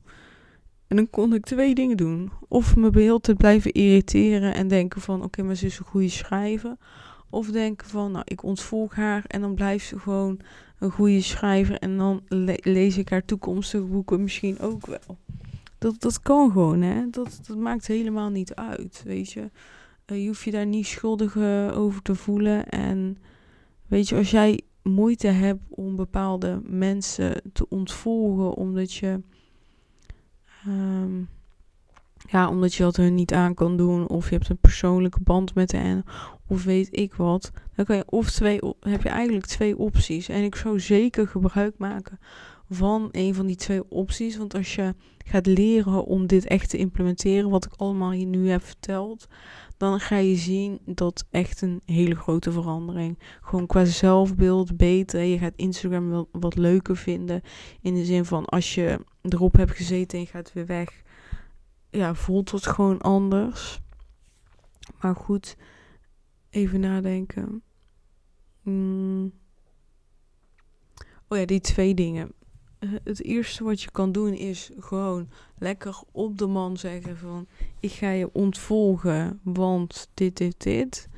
En 0.86 0.96
dan 0.96 1.10
kon 1.10 1.34
ik 1.34 1.44
twee 1.44 1.74
dingen 1.74 1.96
doen. 1.96 2.30
Of 2.48 2.76
me 2.76 2.90
bij 2.90 3.18
tijd 3.20 3.36
blijven 3.36 3.72
irriteren 3.72 4.54
en 4.54 4.68
denken 4.68 5.00
van, 5.00 5.22
oké, 5.22 5.42
maar 5.42 5.54
ze 5.54 5.66
is 5.66 5.78
een 5.78 5.84
goede 5.84 6.08
schrijver. 6.08 6.76
Of 7.30 7.50
denken 7.50 7.88
van, 7.88 8.12
nou, 8.12 8.24
ik 8.28 8.42
ontvolg 8.42 8.94
haar 8.94 9.24
en 9.26 9.40
dan 9.40 9.54
blijft 9.54 9.86
ze 9.86 9.98
gewoon 9.98 10.40
een 10.78 10.90
goede 10.90 11.20
schrijver. 11.20 11.78
En 11.78 11.96
dan 11.96 12.22
lees 12.62 12.98
ik 12.98 13.08
haar 13.08 13.24
toekomstige 13.24 13.84
boeken 13.84 14.22
misschien 14.22 14.58
ook 14.58 14.86
wel. 14.86 15.18
Dat, 15.78 16.00
dat 16.00 16.20
kan 16.20 16.50
gewoon, 16.50 16.82
hè. 16.82 17.10
Dat, 17.10 17.40
dat 17.46 17.56
maakt 17.56 17.86
helemaal 17.86 18.30
niet 18.30 18.54
uit, 18.54 19.02
weet 19.04 19.32
je. 19.32 19.50
je 20.06 20.26
hoeft 20.26 20.42
je 20.42 20.50
daar 20.50 20.66
niet 20.66 20.86
schuldig 20.86 21.36
over 21.74 22.02
te 22.02 22.14
voelen. 22.14 22.68
En 22.68 23.18
weet 23.86 24.08
je, 24.08 24.16
als 24.16 24.30
jij 24.30 24.60
moeite 24.82 25.26
hebt 25.26 25.62
om 25.68 25.96
bepaalde 25.96 26.60
mensen 26.64 27.42
te 27.52 27.68
ontvolgen 27.68 28.54
omdat 28.54 28.92
je. 28.92 29.20
Um, 30.66 31.28
ja, 32.28 32.48
omdat 32.48 32.74
je 32.74 32.82
dat 32.82 32.96
hun 32.96 33.14
niet 33.14 33.32
aan 33.32 33.54
kan 33.54 33.76
doen. 33.76 34.08
Of 34.08 34.28
je 34.28 34.34
hebt 34.34 34.48
een 34.48 34.58
persoonlijke 34.58 35.20
band 35.20 35.54
met 35.54 35.72
hen. 35.72 36.04
Of 36.46 36.64
weet 36.64 36.88
ik 36.90 37.14
wat. 37.14 37.52
Dan 37.74 37.84
kan 37.84 37.96
je 37.96 38.04
of 38.06 38.30
twee, 38.30 38.60
heb 38.80 39.02
je 39.02 39.08
eigenlijk 39.08 39.46
twee 39.46 39.78
opties. 39.78 40.28
En 40.28 40.42
ik 40.42 40.54
zou 40.54 40.80
zeker 40.80 41.28
gebruik 41.28 41.78
maken 41.78 42.18
van 42.70 43.08
een 43.10 43.34
van 43.34 43.46
die 43.46 43.56
twee 43.56 43.90
opties. 43.90 44.36
Want 44.36 44.54
als 44.54 44.74
je 44.74 44.94
gaat 45.24 45.46
leren 45.46 46.04
om 46.04 46.26
dit 46.26 46.44
echt 46.44 46.70
te 46.70 46.76
implementeren, 46.76 47.50
wat 47.50 47.64
ik 47.64 47.72
allemaal 47.76 48.10
hier 48.10 48.26
nu 48.26 48.48
heb 48.48 48.62
verteld, 48.62 49.28
dan 49.76 50.00
ga 50.00 50.16
je 50.16 50.36
zien 50.36 50.78
dat 50.84 51.26
echt 51.30 51.62
een 51.62 51.80
hele 51.84 52.14
grote 52.14 52.52
verandering. 52.52 53.18
Gewoon 53.40 53.66
qua 53.66 53.84
zelfbeeld 53.84 54.76
beter. 54.76 55.22
Je 55.22 55.38
gaat 55.38 55.56
Instagram 55.56 56.10
wel 56.10 56.28
wat 56.32 56.56
leuker 56.56 56.96
vinden. 56.96 57.42
In 57.80 57.94
de 57.94 58.04
zin 58.04 58.24
van 58.24 58.44
als 58.44 58.74
je 58.74 58.98
erop 59.22 59.56
hebt 59.56 59.76
gezeten 59.76 60.18
en 60.18 60.24
je 60.24 60.30
gaat 60.30 60.52
weer 60.52 60.66
weg 60.66 61.02
ja, 61.90 62.14
voelt 62.14 62.50
het 62.50 62.66
gewoon 62.66 63.00
anders. 63.00 63.80
Maar 65.00 65.14
goed, 65.14 65.56
even 66.50 66.80
nadenken. 66.80 67.62
Mm. 68.62 69.32
Oh 71.28 71.38
ja, 71.38 71.44
die 71.44 71.60
twee 71.60 71.94
dingen. 71.94 72.32
Eh, 72.78 72.90
het 73.04 73.24
eerste 73.24 73.64
wat 73.64 73.82
je 73.82 73.90
kan 73.90 74.12
doen 74.12 74.34
is 74.34 74.70
gewoon 74.78 75.28
lekker 75.58 76.02
op 76.12 76.38
de 76.38 76.46
man 76.46 76.76
zeggen 76.76 77.18
van 77.18 77.46
ik 77.80 77.92
ga 77.92 78.10
je 78.10 78.32
ontvolgen, 78.32 79.40
want 79.42 80.08
dit, 80.14 80.36
dit, 80.36 80.62
dit. 80.62 81.08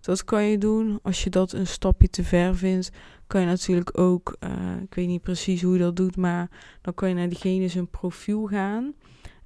Dat 0.00 0.24
kan 0.24 0.44
je 0.44 0.58
doen. 0.58 0.98
Als 1.02 1.24
je 1.24 1.30
dat 1.30 1.52
een 1.52 1.66
stapje 1.66 2.08
te 2.08 2.24
ver 2.24 2.56
vindt, 2.56 2.90
kan 3.26 3.40
je 3.40 3.46
natuurlijk 3.46 3.98
ook, 3.98 4.36
uh, 4.40 4.80
ik 4.82 4.94
weet 4.94 5.06
niet 5.06 5.22
precies 5.22 5.62
hoe 5.62 5.72
je 5.72 5.78
dat 5.78 5.96
doet, 5.96 6.16
maar 6.16 6.50
dan 6.82 6.94
kan 6.94 7.08
je 7.08 7.14
naar 7.14 7.28
diegene 7.28 7.68
zijn 7.68 7.88
profiel 7.88 8.46
gaan. 8.46 8.94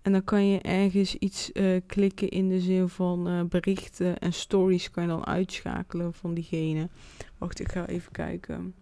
En 0.02 0.12
dan 0.12 0.25
kan 0.25 0.47
je 0.47 0.59
ergens 0.61 1.14
iets 1.14 1.50
uh, 1.52 1.80
klikken 1.87 2.28
in 2.28 2.49
de 2.49 2.61
zin 2.61 2.88
van 2.88 3.28
uh, 3.28 3.42
berichten 3.45 4.19
en 4.19 4.33
stories 4.33 4.90
kan 4.90 5.02
je 5.02 5.09
dan 5.09 5.26
uitschakelen 5.26 6.14
van 6.14 6.35
diegene. 6.35 6.88
Wacht, 7.38 7.61
ik 7.61 7.73
ga 7.73 7.87
even 7.87 8.12
kijken. 8.12 8.75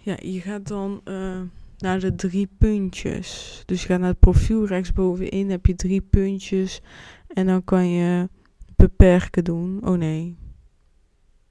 Ja, 0.00 0.16
je 0.20 0.40
gaat 0.40 0.68
dan 0.68 1.00
uh, 1.04 1.40
naar 1.78 2.00
de 2.00 2.14
drie 2.14 2.48
puntjes. 2.58 3.62
Dus 3.66 3.82
je 3.82 3.88
gaat 3.88 4.00
naar 4.00 4.08
het 4.08 4.18
profiel 4.18 4.66
rechtsbovenin, 4.66 5.50
heb 5.50 5.66
je 5.66 5.74
drie 5.74 6.00
puntjes. 6.00 6.80
En 7.28 7.46
dan 7.46 7.64
kan 7.64 7.88
je 7.88 8.28
beperken 8.76 9.44
doen. 9.44 9.86
Oh 9.86 9.96
nee. 9.96 10.36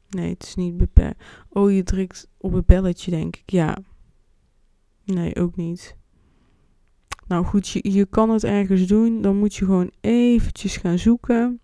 Nee, 0.10 0.30
het 0.30 0.44
is 0.44 0.56
niet 0.56 0.78
beperkt. 0.78 1.24
Oh, 1.50 1.72
je 1.72 1.84
drukt 1.84 2.28
op 2.38 2.52
het 2.54 2.66
belletje, 2.66 3.12
denk 3.12 3.36
ik. 3.36 3.52
Ja. 3.52 3.78
Nee, 5.06 5.36
ook 5.36 5.56
niet. 5.56 5.97
Nou 7.28 7.46
goed, 7.46 7.68
je, 7.68 7.92
je 7.92 8.06
kan 8.06 8.30
het 8.30 8.44
ergens 8.44 8.88
doen. 8.88 9.22
Dan 9.22 9.38
moet 9.38 9.56
je 9.56 9.66
gewoon 9.66 9.92
eventjes 10.02 10.78
gaan 10.78 11.00
zoeken. 11.00 11.62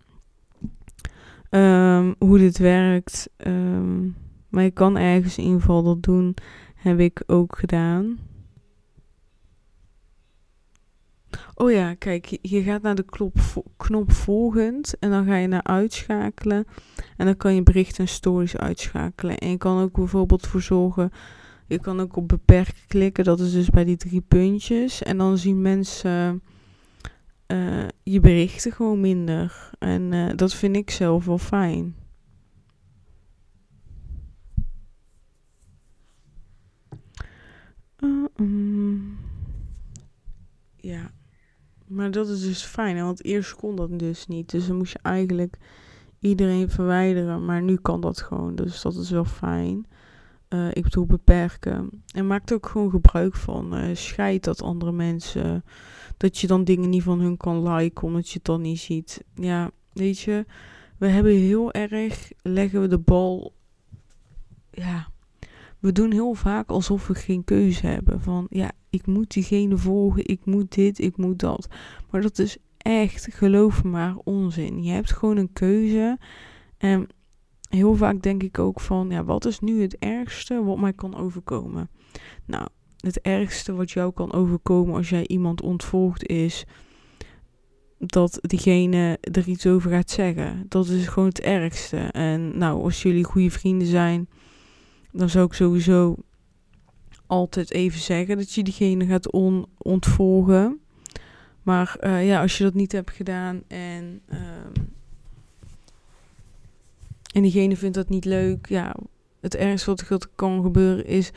Um, 1.50 2.14
hoe 2.18 2.38
dit 2.38 2.58
werkt. 2.58 3.30
Um, 3.36 4.16
maar 4.48 4.62
je 4.64 4.70
kan 4.70 4.96
ergens 4.96 5.38
in 5.38 5.60
dat 5.66 6.02
doen. 6.02 6.36
Heb 6.74 6.98
ik 6.98 7.22
ook 7.26 7.58
gedaan. 7.58 8.18
Oh 11.54 11.70
ja, 11.70 11.94
kijk, 11.94 12.38
je 12.42 12.62
gaat 12.62 12.82
naar 12.82 12.94
de 12.94 13.04
knop, 13.04 13.36
knop 13.76 14.12
volgend 14.12 14.98
en 14.98 15.10
dan 15.10 15.24
ga 15.24 15.36
je 15.36 15.46
naar 15.46 15.62
uitschakelen. 15.62 16.64
En 17.16 17.26
dan 17.26 17.36
kan 17.36 17.54
je 17.54 17.62
berichten 17.62 18.04
en 18.04 18.08
stories 18.08 18.56
uitschakelen. 18.56 19.38
En 19.38 19.50
je 19.50 19.56
kan 19.56 19.82
ook 19.82 19.92
bijvoorbeeld 19.92 20.46
voor 20.46 20.62
zorgen 20.62 21.10
je 21.66 21.78
kan 21.78 22.00
ook 22.00 22.16
op 22.16 22.28
beperken 22.28 22.86
klikken. 22.86 23.24
Dat 23.24 23.40
is 23.40 23.52
dus 23.52 23.70
bij 23.70 23.84
die 23.84 23.96
drie 23.96 24.20
puntjes. 24.20 25.02
En 25.02 25.18
dan 25.18 25.38
zien 25.38 25.62
mensen 25.62 26.42
uh, 27.46 27.86
je 28.02 28.20
berichten 28.20 28.72
gewoon 28.72 29.00
minder. 29.00 29.70
En 29.78 30.12
uh, 30.12 30.30
dat 30.36 30.54
vind 30.54 30.76
ik 30.76 30.90
zelf 30.90 31.24
wel 31.24 31.38
fijn. 31.38 31.96
Uh, 37.98 38.24
um. 38.36 39.18
Ja. 40.76 41.10
Maar 41.86 42.10
dat 42.10 42.28
is 42.28 42.40
dus 42.40 42.62
fijn. 42.62 42.96
Want 42.96 43.24
eerst 43.24 43.54
kon 43.54 43.76
dat 43.76 43.98
dus 43.98 44.26
niet. 44.26 44.50
Dus 44.50 44.66
dan 44.66 44.76
moest 44.76 44.92
je 44.92 44.98
eigenlijk 45.02 45.58
iedereen 46.20 46.70
verwijderen. 46.70 47.44
Maar 47.44 47.62
nu 47.62 47.76
kan 47.76 48.00
dat 48.00 48.20
gewoon. 48.22 48.54
Dus 48.54 48.82
dat 48.82 48.96
is 48.96 49.10
wel 49.10 49.24
fijn. 49.24 49.86
Uh, 50.48 50.68
ik 50.72 50.82
bedoel 50.82 51.06
beperken. 51.06 51.90
En 52.14 52.26
maak 52.26 52.48
er 52.48 52.56
ook 52.56 52.66
gewoon 52.66 52.90
gebruik 52.90 53.34
van. 53.36 53.78
Uh, 53.78 53.94
scheid 53.94 54.44
dat 54.44 54.62
andere 54.62 54.92
mensen. 54.92 55.64
Dat 56.16 56.38
je 56.38 56.46
dan 56.46 56.64
dingen 56.64 56.88
niet 56.88 57.02
van 57.02 57.20
hun 57.20 57.36
kan 57.36 57.72
liken 57.72 58.06
omdat 58.06 58.28
je 58.28 58.34
het 58.34 58.44
dan 58.44 58.60
niet 58.60 58.78
ziet. 58.78 59.24
Ja, 59.34 59.70
weet 59.92 60.18
je. 60.18 60.46
We 60.98 61.06
hebben 61.06 61.32
heel 61.32 61.72
erg. 61.72 62.30
Leggen 62.42 62.80
we 62.80 62.88
de 62.88 62.98
bal. 62.98 63.54
Ja. 64.70 65.08
We 65.78 65.92
doen 65.92 66.12
heel 66.12 66.34
vaak 66.34 66.68
alsof 66.68 67.06
we 67.06 67.14
geen 67.14 67.44
keuze 67.44 67.86
hebben. 67.86 68.20
Van 68.20 68.46
ja, 68.50 68.70
ik 68.90 69.06
moet 69.06 69.32
diegene 69.32 69.76
volgen. 69.76 70.26
Ik 70.26 70.44
moet 70.44 70.74
dit. 70.74 70.98
Ik 70.98 71.16
moet 71.16 71.38
dat. 71.38 71.68
Maar 72.10 72.20
dat 72.20 72.38
is 72.38 72.56
echt, 72.78 73.28
geloof 73.30 73.84
maar, 73.84 74.16
onzin. 74.16 74.82
Je 74.82 74.92
hebt 74.92 75.12
gewoon 75.12 75.36
een 75.36 75.52
keuze. 75.52 76.18
En 76.78 77.08
heel 77.74 77.94
vaak 77.94 78.22
denk 78.22 78.42
ik 78.42 78.58
ook 78.58 78.80
van, 78.80 79.10
ja, 79.10 79.24
wat 79.24 79.44
is 79.44 79.60
nu 79.60 79.82
het 79.82 79.98
ergste 79.98 80.64
wat 80.64 80.78
mij 80.78 80.92
kan 80.92 81.16
overkomen? 81.16 81.88
Nou, 82.44 82.66
het 82.96 83.20
ergste 83.20 83.74
wat 83.74 83.90
jou 83.90 84.12
kan 84.12 84.32
overkomen 84.32 84.94
als 84.94 85.08
jij 85.08 85.26
iemand 85.26 85.62
ontvolgt 85.62 86.26
is 86.26 86.64
dat 87.98 88.38
diegene 88.40 89.18
er 89.20 89.48
iets 89.48 89.66
over 89.66 89.90
gaat 89.90 90.10
zeggen. 90.10 90.66
Dat 90.68 90.88
is 90.88 91.06
gewoon 91.06 91.28
het 91.28 91.40
ergste. 91.40 91.96
En 91.96 92.58
nou, 92.58 92.82
als 92.82 93.02
jullie 93.02 93.24
goede 93.24 93.50
vrienden 93.50 93.88
zijn, 93.88 94.28
dan 95.12 95.28
zou 95.28 95.46
ik 95.46 95.52
sowieso 95.52 96.16
altijd 97.26 97.70
even 97.70 98.00
zeggen 98.00 98.36
dat 98.36 98.52
je 98.52 98.62
diegene 98.62 99.06
gaat 99.06 99.32
on 99.32 99.66
ontvolgen. 99.78 100.80
Maar 101.62 101.96
uh, 102.00 102.26
ja, 102.26 102.40
als 102.40 102.58
je 102.58 102.64
dat 102.64 102.74
niet 102.74 102.92
hebt 102.92 103.10
gedaan 103.10 103.62
en 103.68 104.20
uh, 104.32 104.38
en 107.34 107.42
diegene 107.42 107.76
vindt 107.76 107.94
dat 107.94 108.08
niet 108.08 108.24
leuk. 108.24 108.68
Ja, 108.68 108.96
het 109.40 109.56
ergste 109.56 109.96
wat 110.08 110.34
kan 110.34 110.62
gebeuren 110.62 111.06
is 111.06 111.30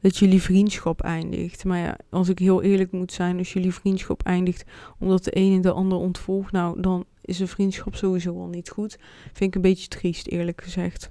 dat 0.00 0.16
jullie 0.16 0.42
vriendschap 0.42 1.00
eindigt. 1.00 1.64
Maar 1.64 1.78
ja, 1.78 1.96
als 2.10 2.28
ik 2.28 2.38
heel 2.38 2.62
eerlijk 2.62 2.92
moet 2.92 3.12
zijn, 3.12 3.38
als 3.38 3.52
jullie 3.52 3.74
vriendschap 3.74 4.22
eindigt 4.22 4.64
omdat 4.98 5.24
de 5.24 5.30
ene 5.30 5.60
de 5.60 5.72
ander 5.72 5.98
ontvolgt, 5.98 6.52
nou, 6.52 6.80
dan 6.80 7.04
is 7.20 7.40
een 7.40 7.48
vriendschap 7.48 7.94
sowieso 7.94 8.40
al 8.40 8.48
niet 8.48 8.70
goed. 8.70 8.98
Vind 9.22 9.40
ik 9.40 9.54
een 9.54 9.60
beetje 9.60 9.88
triest, 9.88 10.26
eerlijk 10.26 10.62
gezegd. 10.62 11.10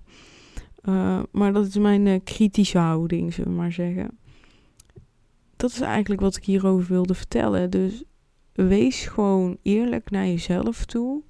Uh, 0.83 1.19
maar 1.31 1.53
dat 1.53 1.65
is 1.65 1.77
mijn 1.77 2.05
uh, 2.05 2.19
kritische 2.23 2.77
houding, 2.77 3.33
zullen 3.33 3.51
we 3.51 3.57
maar 3.57 3.71
zeggen. 3.71 4.17
Dat 5.55 5.71
is 5.71 5.81
eigenlijk 5.81 6.21
wat 6.21 6.35
ik 6.35 6.45
hierover 6.45 6.87
wilde 6.87 7.13
vertellen. 7.13 7.69
Dus 7.69 8.03
wees 8.53 9.05
gewoon 9.05 9.57
eerlijk 9.61 10.11
naar 10.11 10.25
jezelf 10.25 10.85
toe, 10.85 11.23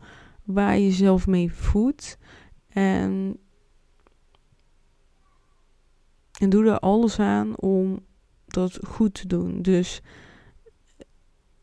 waar 0.43 0.77
je 0.77 0.83
jezelf 0.83 1.27
mee 1.27 1.53
voedt. 1.53 2.17
En, 2.73 3.37
en 6.39 6.49
doe 6.49 6.65
er 6.65 6.79
alles 6.79 7.19
aan 7.19 7.59
om 7.59 7.99
dat 8.45 8.79
goed 8.87 9.13
te 9.13 9.27
doen. 9.27 9.61
Dus 9.61 10.01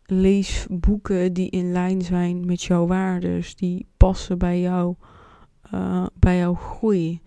lees 0.04 0.66
boeken 0.70 1.32
die 1.32 1.50
in 1.50 1.72
lijn 1.72 2.02
zijn 2.02 2.46
met 2.46 2.62
jouw 2.62 2.86
waarden, 2.86 3.42
die 3.54 3.86
passen 3.96 4.38
bij 4.38 4.60
jou, 4.60 4.94
uh, 5.74 6.06
bij 6.14 6.38
jouw 6.38 6.54
groei. 6.54 7.20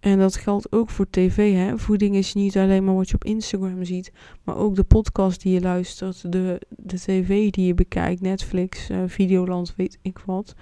En 0.00 0.18
dat 0.18 0.36
geldt 0.36 0.72
ook 0.72 0.90
voor 0.90 1.10
tv. 1.10 1.54
Hè? 1.54 1.78
Voeding 1.78 2.14
is 2.16 2.34
niet 2.34 2.56
alleen 2.56 2.84
maar 2.84 2.94
wat 2.94 3.08
je 3.08 3.14
op 3.14 3.24
Instagram 3.24 3.84
ziet, 3.84 4.12
maar 4.44 4.56
ook 4.56 4.74
de 4.74 4.84
podcast 4.84 5.42
die 5.42 5.52
je 5.52 5.60
luistert, 5.60 6.32
de, 6.32 6.60
de 6.68 6.96
tv 6.96 7.50
die 7.50 7.66
je 7.66 7.74
bekijkt, 7.74 8.20
Netflix, 8.20 8.90
uh, 8.90 9.02
Videoland, 9.06 9.74
weet 9.76 9.98
ik 10.02 10.18
wat. 10.18 10.54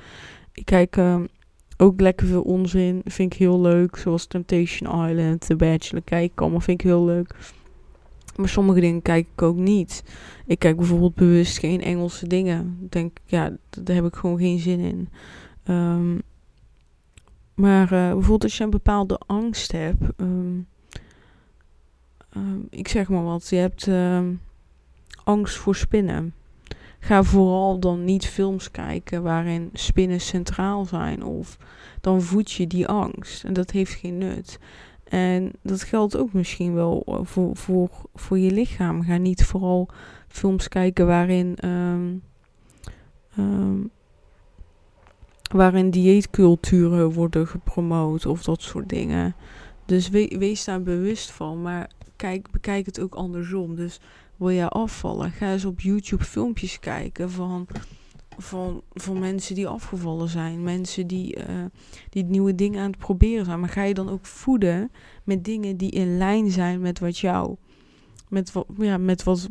Ik 0.53 0.65
kijk 0.65 0.97
uh, 0.97 1.21
ook 1.81 2.01
lekker 2.01 2.27
veel 2.27 2.43
onzin. 2.43 3.03
Vind 3.05 3.33
ik 3.33 3.39
heel 3.39 3.61
leuk. 3.61 3.97
Zoals 3.97 4.27
Temptation 4.27 5.09
Island, 5.09 5.47
The 5.47 5.57
Bachelor. 5.57 6.03
Kijk 6.03 6.41
allemaal. 6.41 6.61
Vind 6.61 6.81
ik 6.81 6.87
heel 6.87 7.05
leuk. 7.05 7.35
Maar 8.37 8.49
sommige 8.49 8.81
dingen 8.81 9.03
kijk 9.03 9.27
ik 9.33 9.43
ook 9.43 9.57
niet. 9.57 10.03
Ik 10.47 10.59
kijk 10.59 10.77
bijvoorbeeld 10.77 11.15
bewust 11.15 11.59
geen 11.59 11.83
Engelse 11.83 12.27
dingen. 12.27 12.79
Ik 12.83 12.91
denk, 12.91 13.19
ja, 13.25 13.57
daar 13.71 13.97
heb 13.97 14.05
ik 14.05 14.15
gewoon 14.15 14.39
geen 14.39 14.59
zin 14.59 14.81
in. 14.81 15.09
Um, 15.75 16.23
maar 17.55 17.83
uh, 17.83 17.89
bijvoorbeeld 17.91 18.43
als 18.43 18.57
je 18.57 18.65
een 18.65 18.71
bepaalde 18.71 19.21
angst 19.27 19.73
hebt. 19.73 20.03
Um, 20.17 20.67
um, 22.37 22.67
ik 22.71 22.89
zeg 22.89 23.09
maar 23.09 23.25
wat. 23.25 23.49
Je 23.49 23.57
hebt 23.57 23.91
angst 25.25 25.57
voor 25.57 25.77
spinnen. 25.77 26.35
Ga 27.01 27.23
vooral 27.23 27.79
dan 27.79 28.05
niet 28.05 28.27
films 28.27 28.71
kijken 28.71 29.23
waarin 29.23 29.71
spinnen 29.73 30.21
centraal 30.21 30.85
zijn. 30.85 31.25
Of 31.25 31.57
dan 32.01 32.23
voed 32.23 32.51
je 32.51 32.67
die 32.67 32.87
angst. 32.87 33.45
En 33.45 33.53
dat 33.53 33.71
heeft 33.71 33.93
geen 33.93 34.19
nut. 34.19 34.59
En 35.05 35.53
dat 35.63 35.83
geldt 35.83 36.17
ook 36.17 36.33
misschien 36.33 36.75
wel 36.75 37.03
eh, 37.07 37.19
voor, 37.23 37.57
voor, 37.57 37.89
voor 38.15 38.39
je 38.39 38.51
lichaam. 38.51 39.03
Ga 39.03 39.17
niet 39.17 39.45
vooral 39.45 39.89
films 40.29 40.69
kijken 40.69 41.07
waarin, 41.07 41.57
um, 41.65 42.23
um, 43.39 43.91
waarin 45.53 45.91
dieetculturen 45.91 47.13
worden 47.13 47.47
gepromoot 47.47 48.27
of 48.27 48.43
dat 48.43 48.63
soort 48.63 48.89
dingen. 48.89 49.35
Dus 49.87 50.09
wees 50.09 50.65
daar 50.65 50.83
bewust 50.83 51.31
van. 51.31 51.63
Maar 51.63 51.91
kijk, 52.17 52.51
bekijk 52.51 52.87
het 52.87 53.01
ook 53.01 53.15
andersom. 53.15 53.75
Dus 53.75 54.01
wil 54.41 54.53
jij 54.53 54.69
afvallen, 54.69 55.31
ga 55.31 55.53
eens 55.53 55.65
op 55.65 55.81
YouTube 55.81 56.25
filmpjes 56.25 56.79
kijken 56.79 57.31
van, 57.31 57.67
van, 58.39 58.83
van 58.93 59.19
mensen 59.19 59.55
die 59.55 59.67
afgevallen 59.67 60.29
zijn. 60.29 60.63
Mensen 60.63 61.07
die, 61.07 61.37
uh, 61.37 61.65
die 62.09 62.25
nieuwe 62.25 62.55
dingen 62.55 62.81
aan 62.81 62.91
het 62.91 62.99
proberen 62.99 63.45
zijn. 63.45 63.61
Maar 63.61 63.69
ga 63.69 63.83
je 63.83 63.95
dan 63.95 64.09
ook 64.09 64.27
voeden 64.27 64.91
met 65.25 65.45
dingen 65.45 65.77
die 65.77 65.91
in 65.91 66.17
lijn 66.19 66.51
zijn 66.51 66.81
met 66.81 66.99
wat 66.99 67.19
jou, 67.19 67.57
met 68.29 68.53
wat, 68.53 68.67
ja, 68.79 68.99
met 68.99 69.23
wat, 69.23 69.49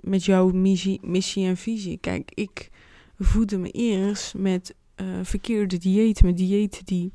met 0.00 0.24
jouw 0.24 0.50
missie, 0.50 1.00
missie 1.02 1.46
en 1.46 1.56
visie. 1.56 1.98
Kijk, 1.98 2.30
ik 2.34 2.70
voedde 3.18 3.58
me 3.58 3.70
eerst 3.70 4.34
met 4.34 4.74
uh, 4.96 5.06
verkeerde 5.22 5.78
diëten, 5.78 6.26
met 6.26 6.36
diëten 6.36 6.84
die, 6.84 7.12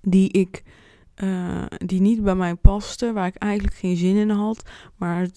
die 0.00 0.30
ik 0.30 0.62
uh, 1.22 1.64
die 1.86 2.00
niet 2.00 2.22
bij 2.22 2.34
mij 2.34 2.54
paste, 2.54 3.12
waar 3.12 3.26
ik 3.26 3.34
eigenlijk 3.34 3.76
geen 3.76 3.96
zin 3.96 4.16
in 4.16 4.30
had, 4.30 4.62
maar 4.96 5.28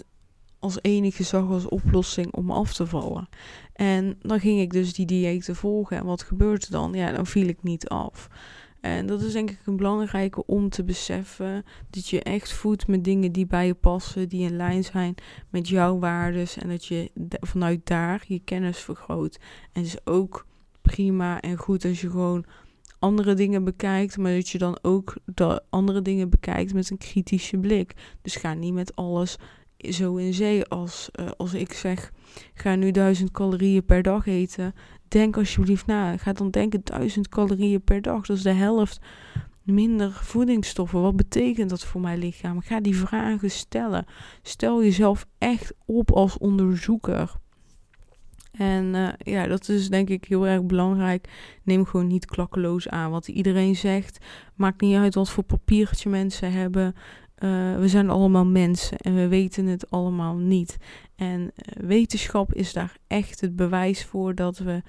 als 0.62 0.78
enige 0.82 1.24
zag 1.24 1.50
als 1.50 1.68
oplossing 1.68 2.34
om 2.34 2.52
af 2.52 2.74
te 2.74 2.86
vallen. 2.86 3.30
En 3.74 4.18
dan 4.22 4.40
ging 4.40 4.60
ik 4.60 4.72
dus 4.72 4.94
die 4.94 5.06
diëten 5.06 5.56
volgen. 5.56 5.98
En 5.98 6.06
wat 6.06 6.24
gebeurde 6.24 6.66
dan? 6.70 6.94
Ja, 6.94 7.12
dan 7.12 7.26
viel 7.26 7.48
ik 7.48 7.64
niet 7.64 7.88
af. 7.88 8.30
En 8.82 9.06
dat 9.06 9.22
is 9.22 9.34
denk 9.34 9.52
ik 9.52 9.60
een 9.66 9.76
belangrijke 9.76 10.46
om 10.46 10.70
te 10.70 10.84
beseffen. 10.84 11.64
Dat 11.90 12.08
je 12.08 12.24
echt 12.24 12.54
voedt 12.54 12.88
met 12.88 13.04
dingen 13.04 13.32
die 13.32 13.46
bij 13.46 13.66
je 13.66 13.74
passen, 13.74 14.30
die 14.30 14.50
in 14.50 14.56
lijn 14.56 14.84
zijn 14.84 15.16
met 15.50 15.68
jouw 15.68 16.00
waardes. 16.00 16.58
En 16.58 16.70
dat 16.70 16.86
je 16.86 17.12
vanuit 17.30 17.86
daar 17.86 18.24
je 18.28 18.40
kennis 18.40 18.78
vergroot. 18.78 19.40
En 19.72 19.82
het 19.82 19.86
is 19.86 20.06
ook 20.06 20.46
prima 20.82 21.42
en 21.42 21.58
goed 21.58 21.86
als 21.86 22.02
je 22.02 22.10
gewoon 22.10 22.46
andere 23.00 23.34
dingen 23.34 23.64
bekijkt, 23.64 24.18
maar 24.18 24.34
dat 24.34 24.50
je 24.50 24.58
dan 24.58 24.80
ook 24.82 25.16
de 25.26 25.64
andere 25.70 26.02
dingen 26.02 26.30
bekijkt 26.30 26.74
met 26.74 26.90
een 26.90 26.98
kritische 26.98 27.58
blik. 27.58 27.94
Dus 28.22 28.36
ga 28.36 28.54
niet 28.54 28.74
met 28.74 28.96
alles 28.96 29.38
zo 29.90 30.16
in 30.16 30.34
zee 30.34 30.66
als, 30.66 31.10
uh, 31.20 31.30
als 31.38 31.54
ik 31.54 31.74
zeg, 31.74 32.12
ga 32.54 32.76
nu 32.76 32.92
duizend 32.92 33.32
calorieën 33.32 33.86
per 33.86 34.02
dag 34.02 34.26
eten. 34.26 34.74
Denk 35.08 35.38
alsjeblieft 35.38 35.86
na. 35.86 36.18
Ga 36.18 36.34
dan 36.34 36.50
denken 36.50 36.82
duizend 36.84 37.30
calorieën 37.30 37.82
per 37.82 38.02
dag. 38.02 38.26
Dat 38.26 38.38
is 38.38 38.44
de 38.44 38.54
helft 38.54 39.00
minder 39.64 40.12
voedingsstoffen. 40.12 41.02
Wat 41.02 41.16
betekent 41.16 41.70
dat 41.70 41.84
voor 41.84 42.02
mijn 42.02 42.20
lichaam? 42.20 42.62
Ga 42.62 42.80
die 42.80 42.96
vragen 42.96 43.52
stellen. 43.52 44.06
Stel 44.42 44.84
jezelf 44.84 45.26
echt 45.38 45.74
op 45.86 46.12
als 46.12 46.38
onderzoeker. 46.38 47.32
En 48.52 48.86
uh, 48.94 49.10
ja, 49.18 49.48
dat 49.48 49.70
is 49.70 49.90
denk 49.90 50.10
ik 50.10 50.26
heel 50.26 50.48
erg 50.48 50.64
belangrijk. 50.64 51.30
Neem 51.64 51.86
gewoon 51.86 52.08
niet 52.08 52.26
klakkeloos 52.26 52.90
aan 52.90 53.12
wat 53.12 53.28
iedereen 53.28 53.76
zegt. 53.76 54.26
Maakt 54.56 54.82
niet 54.82 54.96
uit 54.96 55.16
wat 55.16 55.30
voor 55.30 55.44
papiertje 55.44 56.10
mensen 56.10 56.52
hebben. 56.52 56.96
Uh, 57.44 57.78
we 57.78 57.88
zijn 57.88 58.10
allemaal 58.10 58.46
mensen 58.46 58.98
en 58.98 59.16
we 59.16 59.28
weten 59.28 59.66
het 59.66 59.90
allemaal 59.90 60.36
niet. 60.36 60.78
En 61.16 61.42
uh, 61.42 61.88
wetenschap 61.88 62.54
is 62.54 62.74
daar 62.74 62.98
echt 63.08 63.42
het 63.42 63.56
bewijs 63.56 64.06
voor 64.06 64.36
dat 64.36 64.58
we 64.58 64.82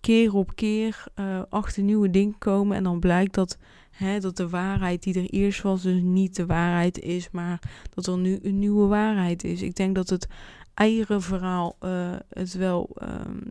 keer 0.00 0.34
op 0.34 0.54
keer 0.54 1.04
achter 1.48 1.82
nieuwe 1.82 2.10
dingen 2.10 2.38
komen. 2.38 2.76
En 2.76 2.82
dan 2.82 3.00
blijkt 3.00 3.34
dat, 3.34 3.58
hè, 3.90 4.20
dat 4.20 4.36
de 4.36 4.48
waarheid 4.48 5.02
die 5.02 5.14
er 5.14 5.30
eerst 5.30 5.62
was, 5.62 5.82
dus 5.82 6.02
niet 6.02 6.36
de 6.36 6.46
waarheid 6.46 6.98
is, 6.98 7.30
maar 7.30 7.60
dat 7.94 8.06
er 8.06 8.18
nu 8.18 8.38
een 8.42 8.58
nieuwe 8.58 8.86
waarheid 8.86 9.44
is. 9.44 9.62
Ik 9.62 9.74
denk 9.74 9.94
dat 9.94 10.08
het 10.08 10.28
eierenverhaal 10.74 11.76
uh, 11.80 12.16
het 12.28 12.54
wel 12.54 12.96
um, 13.02 13.42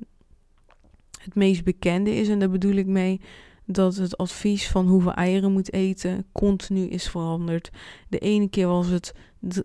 het 1.25 1.35
meest 1.35 1.63
bekende 1.63 2.15
is. 2.15 2.29
En 2.29 2.39
daar 2.39 2.49
bedoel 2.49 2.75
ik 2.75 2.85
mee 2.85 3.21
dat 3.65 3.95
het 3.95 4.17
advies 4.17 4.69
van 4.69 4.87
hoeveel 4.87 5.13
eieren 5.13 5.51
moet 5.51 5.73
eten 5.73 6.25
continu 6.31 6.87
is 6.87 7.09
veranderd. 7.09 7.71
De 8.09 8.19
ene 8.19 8.49
keer 8.49 8.67
was 8.67 8.87
het 8.87 9.13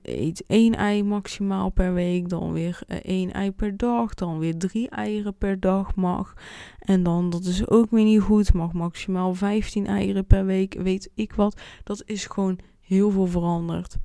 eet 0.02 0.44
één 0.46 0.74
ei 0.74 1.02
maximaal 1.02 1.70
per 1.70 1.94
week, 1.94 2.28
dan 2.28 2.52
weer 2.52 2.80
uh, 2.88 2.96
één 3.02 3.32
ei 3.32 3.52
per 3.52 3.76
dag, 3.76 4.14
dan 4.14 4.38
weer 4.38 4.56
drie 4.56 4.88
eieren 4.88 5.34
per 5.34 5.60
dag 5.60 5.94
mag. 5.94 6.34
En 6.78 7.02
dan, 7.02 7.30
dat 7.30 7.44
is 7.44 7.68
ook 7.68 7.90
weer 7.90 8.04
niet 8.04 8.20
goed, 8.20 8.52
mag 8.52 8.72
maximaal 8.72 9.34
15 9.34 9.86
eieren 9.86 10.26
per 10.26 10.44
week, 10.44 10.74
weet 10.74 11.10
ik 11.14 11.32
wat. 11.32 11.60
Dat 11.84 12.02
is 12.04 12.26
gewoon 12.26 12.58
heel 12.80 13.10
veel 13.10 13.26
veranderd. 13.26 13.96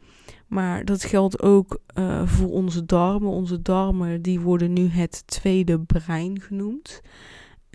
Maar 0.48 0.86
dat 0.86 1.04
geldt 1.04 1.42
ook 1.42 1.80
uh, 1.98 2.28
voor 2.28 2.50
onze 2.50 2.86
darmen. 2.86 3.30
Onze 3.30 3.62
darmen 3.62 4.22
die 4.22 4.40
worden 4.40 4.74
nu 4.74 4.88
het 4.88 5.24
tweede 5.28 5.80
brein 5.80 6.42
genoemd. 6.42 7.02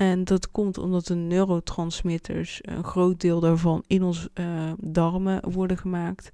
En 0.00 0.24
dat 0.24 0.50
komt 0.50 0.78
omdat 0.78 1.06
de 1.06 1.14
neurotransmitters, 1.14 2.58
een 2.62 2.84
groot 2.84 3.20
deel 3.20 3.40
daarvan, 3.40 3.84
in 3.86 4.02
onze 4.02 4.30
uh, 4.34 4.72
darmen 4.78 5.50
worden 5.50 5.78
gemaakt. 5.78 6.30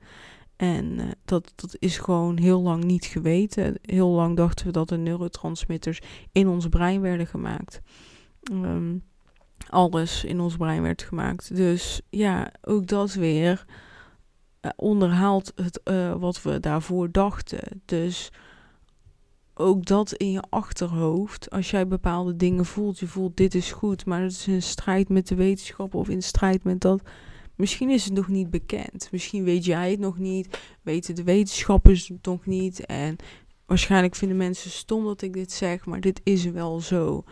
En 0.56 0.84
uh, 0.84 1.04
dat, 1.24 1.52
dat 1.54 1.76
is 1.78 1.98
gewoon 1.98 2.38
heel 2.38 2.60
lang 2.60 2.84
niet 2.84 3.04
geweten. 3.04 3.78
Heel 3.82 4.08
lang 4.08 4.36
dachten 4.36 4.66
we 4.66 4.72
dat 4.72 4.88
de 4.88 4.96
neurotransmitters 4.96 6.00
in 6.32 6.48
ons 6.48 6.68
brein 6.68 7.00
werden 7.00 7.26
gemaakt. 7.26 7.80
Um, 8.52 9.02
alles 9.68 10.24
in 10.24 10.40
ons 10.40 10.56
brein 10.56 10.82
werd 10.82 11.02
gemaakt. 11.02 11.56
Dus 11.56 12.00
ja, 12.10 12.52
ook 12.62 12.86
dat 12.86 13.14
weer 13.14 13.64
uh, 14.60 14.70
onderhaalt 14.76 15.52
het 15.54 15.80
wat 16.18 16.42
we 16.42 16.60
daarvoor 16.60 17.10
dachten. 17.10 17.82
Dus 17.84 18.32
ook 19.58 19.84
dat 19.84 20.12
in 20.12 20.30
je 20.30 20.42
achterhoofd, 20.48 21.50
als 21.50 21.70
jij 21.70 21.86
bepaalde 21.86 22.36
dingen 22.36 22.64
voelt, 22.64 22.98
je 22.98 23.06
voelt 23.06 23.36
dit 23.36 23.54
is 23.54 23.72
goed, 23.72 24.06
maar 24.06 24.22
het 24.22 24.32
is 24.32 24.46
in 24.46 24.62
strijd 24.62 25.08
met 25.08 25.28
de 25.28 25.34
wetenschap 25.34 25.94
of 25.94 26.08
in 26.08 26.22
strijd 26.22 26.64
met 26.64 26.80
dat. 26.80 27.02
Misschien 27.54 27.90
is 27.90 28.04
het 28.04 28.12
nog 28.12 28.28
niet 28.28 28.50
bekend. 28.50 29.08
Misschien 29.10 29.44
weet 29.44 29.64
jij 29.64 29.90
het 29.90 30.00
nog 30.00 30.18
niet, 30.18 30.60
weten 30.82 31.14
de 31.14 31.24
wetenschappers 31.24 32.08
het 32.08 32.24
nog 32.24 32.46
niet. 32.46 32.86
En 32.86 33.16
waarschijnlijk 33.66 34.14
vinden 34.14 34.36
mensen 34.36 34.70
stom 34.70 35.04
dat 35.04 35.22
ik 35.22 35.32
dit 35.32 35.52
zeg, 35.52 35.86
maar 35.86 36.00
dit 36.00 36.20
is 36.24 36.44
wel 36.44 36.80
zo. 36.80 37.24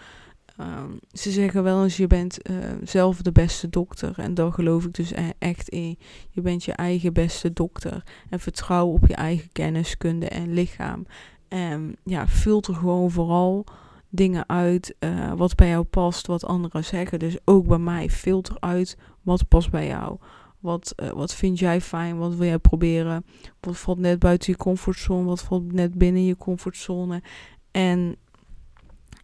Um, 0.61 0.99
ze 1.13 1.31
zeggen 1.31 1.63
wel 1.63 1.83
eens, 1.83 1.97
je 1.97 2.07
bent 2.07 2.51
uh, 2.51 2.57
zelf 2.85 3.23
de 3.23 3.33
beste 3.33 3.69
dokter. 3.69 4.19
En 4.19 4.35
daar 4.35 4.53
geloof 4.53 4.85
ik 4.85 4.95
dus 4.95 5.11
e 5.11 5.31
echt 5.39 5.69
in. 5.69 5.99
Je 6.31 6.41
bent 6.41 6.65
je 6.65 6.73
eigen 6.73 7.13
beste 7.13 7.53
dokter. 7.53 8.03
En 8.31 8.41
vertrouw 8.41 8.87
op 8.87 9.07
je 9.07 9.15
eigen 9.15 9.53
kenniskunde 9.53 10.29
en 10.29 10.53
lichaam. 10.53 11.07
En 11.55 11.97
ja, 12.05 12.29
filter 12.29 12.75
gewoon 12.75 13.11
vooral 13.11 13.65
dingen 14.09 14.49
uit 14.49 14.95
uh, 15.01 15.33
wat 15.33 15.55
bij 15.55 15.69
jou 15.69 15.85
past, 15.85 16.27
wat 16.27 16.45
anderen 16.45 16.85
zeggen. 16.85 17.19
Dus 17.19 17.39
ook 17.45 17.67
bij 17.67 17.79
mij, 17.79 18.11
filter 18.11 18.57
uit 18.61 18.99
wat 19.23 19.49
past 19.49 19.71
bij 19.71 19.87
jou. 19.87 20.19
Wat, 20.59 20.93
uh, 21.03 21.11
wat 21.11 21.35
vind 21.35 21.59
jij 21.59 21.81
fijn? 21.81 22.17
Wat 22.19 22.35
wil 22.35 22.47
jij 22.47 22.59
proberen? 22.59 23.25
Wat 23.61 23.77
valt 23.77 23.99
net 23.99 24.19
buiten 24.19 24.53
je 24.53 24.59
comfortzone? 24.59 25.25
Wat 25.25 25.43
valt 25.43 25.73
net 25.73 25.95
binnen 25.95 26.25
je 26.25 26.37
comfortzone? 26.37 27.23
En 27.71 28.17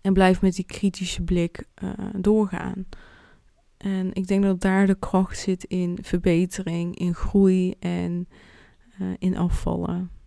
en 0.00 0.12
blijf 0.12 0.40
met 0.40 0.54
die 0.54 0.64
kritische 0.64 1.22
blik 1.22 1.64
uh, 1.82 1.90
doorgaan. 2.16 2.86
En 3.76 4.12
ik 4.12 4.26
denk 4.26 4.42
dat 4.42 4.60
daar 4.60 4.86
de 4.86 4.98
kracht 4.98 5.38
zit 5.38 5.64
in 5.64 5.98
verbetering, 6.02 6.98
in 6.98 7.14
groei 7.14 7.74
en 7.78 8.28
in 9.18 9.36
afvallen. 9.36 10.19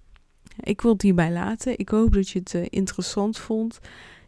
Ik 0.60 0.82
wil 0.82 0.92
het 0.92 1.02
hierbij 1.02 1.32
laten. 1.32 1.80
Ik 1.80 1.90
hoop 1.90 2.14
dat 2.14 2.30
je 2.30 2.40
het 2.40 2.54
uh, 2.54 2.66
interessant 2.70 3.38
vond. 3.38 3.80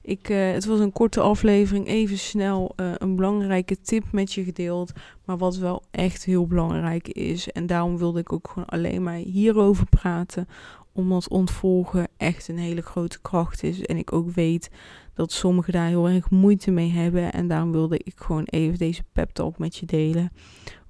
Ik, 0.01 0.27
het 0.27 0.65
was 0.65 0.79
een 0.79 0.91
korte 0.91 1.21
aflevering, 1.21 1.88
even 1.88 2.17
snel 2.17 2.73
een 2.75 3.15
belangrijke 3.15 3.81
tip 3.81 4.11
met 4.11 4.33
je 4.33 4.43
gedeeld. 4.43 4.91
Maar 5.25 5.38
wat 5.38 5.57
wel 5.57 5.83
echt 5.91 6.25
heel 6.25 6.47
belangrijk 6.47 7.07
is. 7.07 7.51
En 7.51 7.65
daarom 7.65 7.97
wilde 7.97 8.19
ik 8.19 8.33
ook 8.33 8.47
gewoon 8.47 8.67
alleen 8.67 9.03
maar 9.03 9.15
hierover 9.15 9.85
praten. 9.85 10.47
Omdat 10.93 11.29
ontvolgen 11.29 12.07
echt 12.17 12.47
een 12.47 12.57
hele 12.57 12.81
grote 12.81 13.21
kracht 13.21 13.63
is. 13.63 13.81
En 13.81 13.97
ik 13.97 14.13
ook 14.13 14.29
weet 14.31 14.69
dat 15.13 15.31
sommigen 15.31 15.73
daar 15.73 15.88
heel 15.88 16.09
erg 16.09 16.29
moeite 16.29 16.71
mee 16.71 16.91
hebben. 16.91 17.33
En 17.33 17.47
daarom 17.47 17.71
wilde 17.71 17.99
ik 18.03 18.13
gewoon 18.15 18.43
even 18.45 18.77
deze 18.77 19.03
pep 19.11 19.29
talk 19.29 19.57
met 19.57 19.75
je 19.75 19.85
delen. 19.85 20.31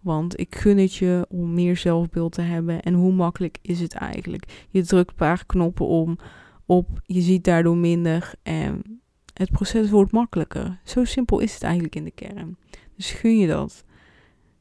Want 0.06 0.40
ik 0.40 0.56
gun 0.56 0.78
het 0.78 0.94
je 0.94 1.26
om 1.30 1.54
meer 1.54 1.78
zelfbeeld 1.78 2.32
te 2.32 2.42
hebben. 2.42 2.82
En 2.82 2.94
hoe 2.94 3.14
makkelijk 3.14 3.58
is 3.62 3.80
het 3.80 3.94
eigenlijk? 3.94 4.66
Je 4.70 4.84
drukt 4.84 5.10
een 5.10 5.16
paar 5.16 5.46
knoppen 5.46 5.88
om, 5.88 6.18
op, 6.66 6.88
je 7.06 7.22
ziet 7.22 7.44
daardoor 7.44 7.78
minder. 7.78 8.34
En 8.44 9.02
het 9.34 9.52
proces 9.52 9.90
wordt 9.90 10.12
makkelijker. 10.12 10.80
Zo 10.84 11.04
simpel 11.04 11.40
is 11.40 11.54
het 11.54 11.64
eigenlijk 11.64 11.96
in 11.96 12.04
de 12.04 12.12
kern. 12.12 12.58
Dus 12.96 13.12
gun 13.12 13.38
je 13.38 13.48
dat. 13.48 13.84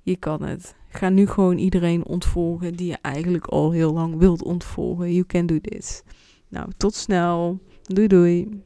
Je 0.03 0.17
kan 0.17 0.43
het. 0.43 0.77
Ga 0.89 1.09
nu 1.09 1.27
gewoon 1.27 1.59
iedereen 1.59 2.07
ontvolgen 2.07 2.75
die 2.75 2.87
je 2.87 2.99
eigenlijk 3.03 3.47
al 3.47 3.71
heel 3.71 3.93
lang 3.93 4.19
wilt 4.19 4.43
ontvolgen. 4.43 5.13
You 5.13 5.27
can 5.27 5.47
do 5.47 5.61
this. 5.61 6.03
Nou, 6.49 6.71
tot 6.77 6.95
snel. 6.95 7.59
Doei 7.83 8.07
doei. 8.07 8.63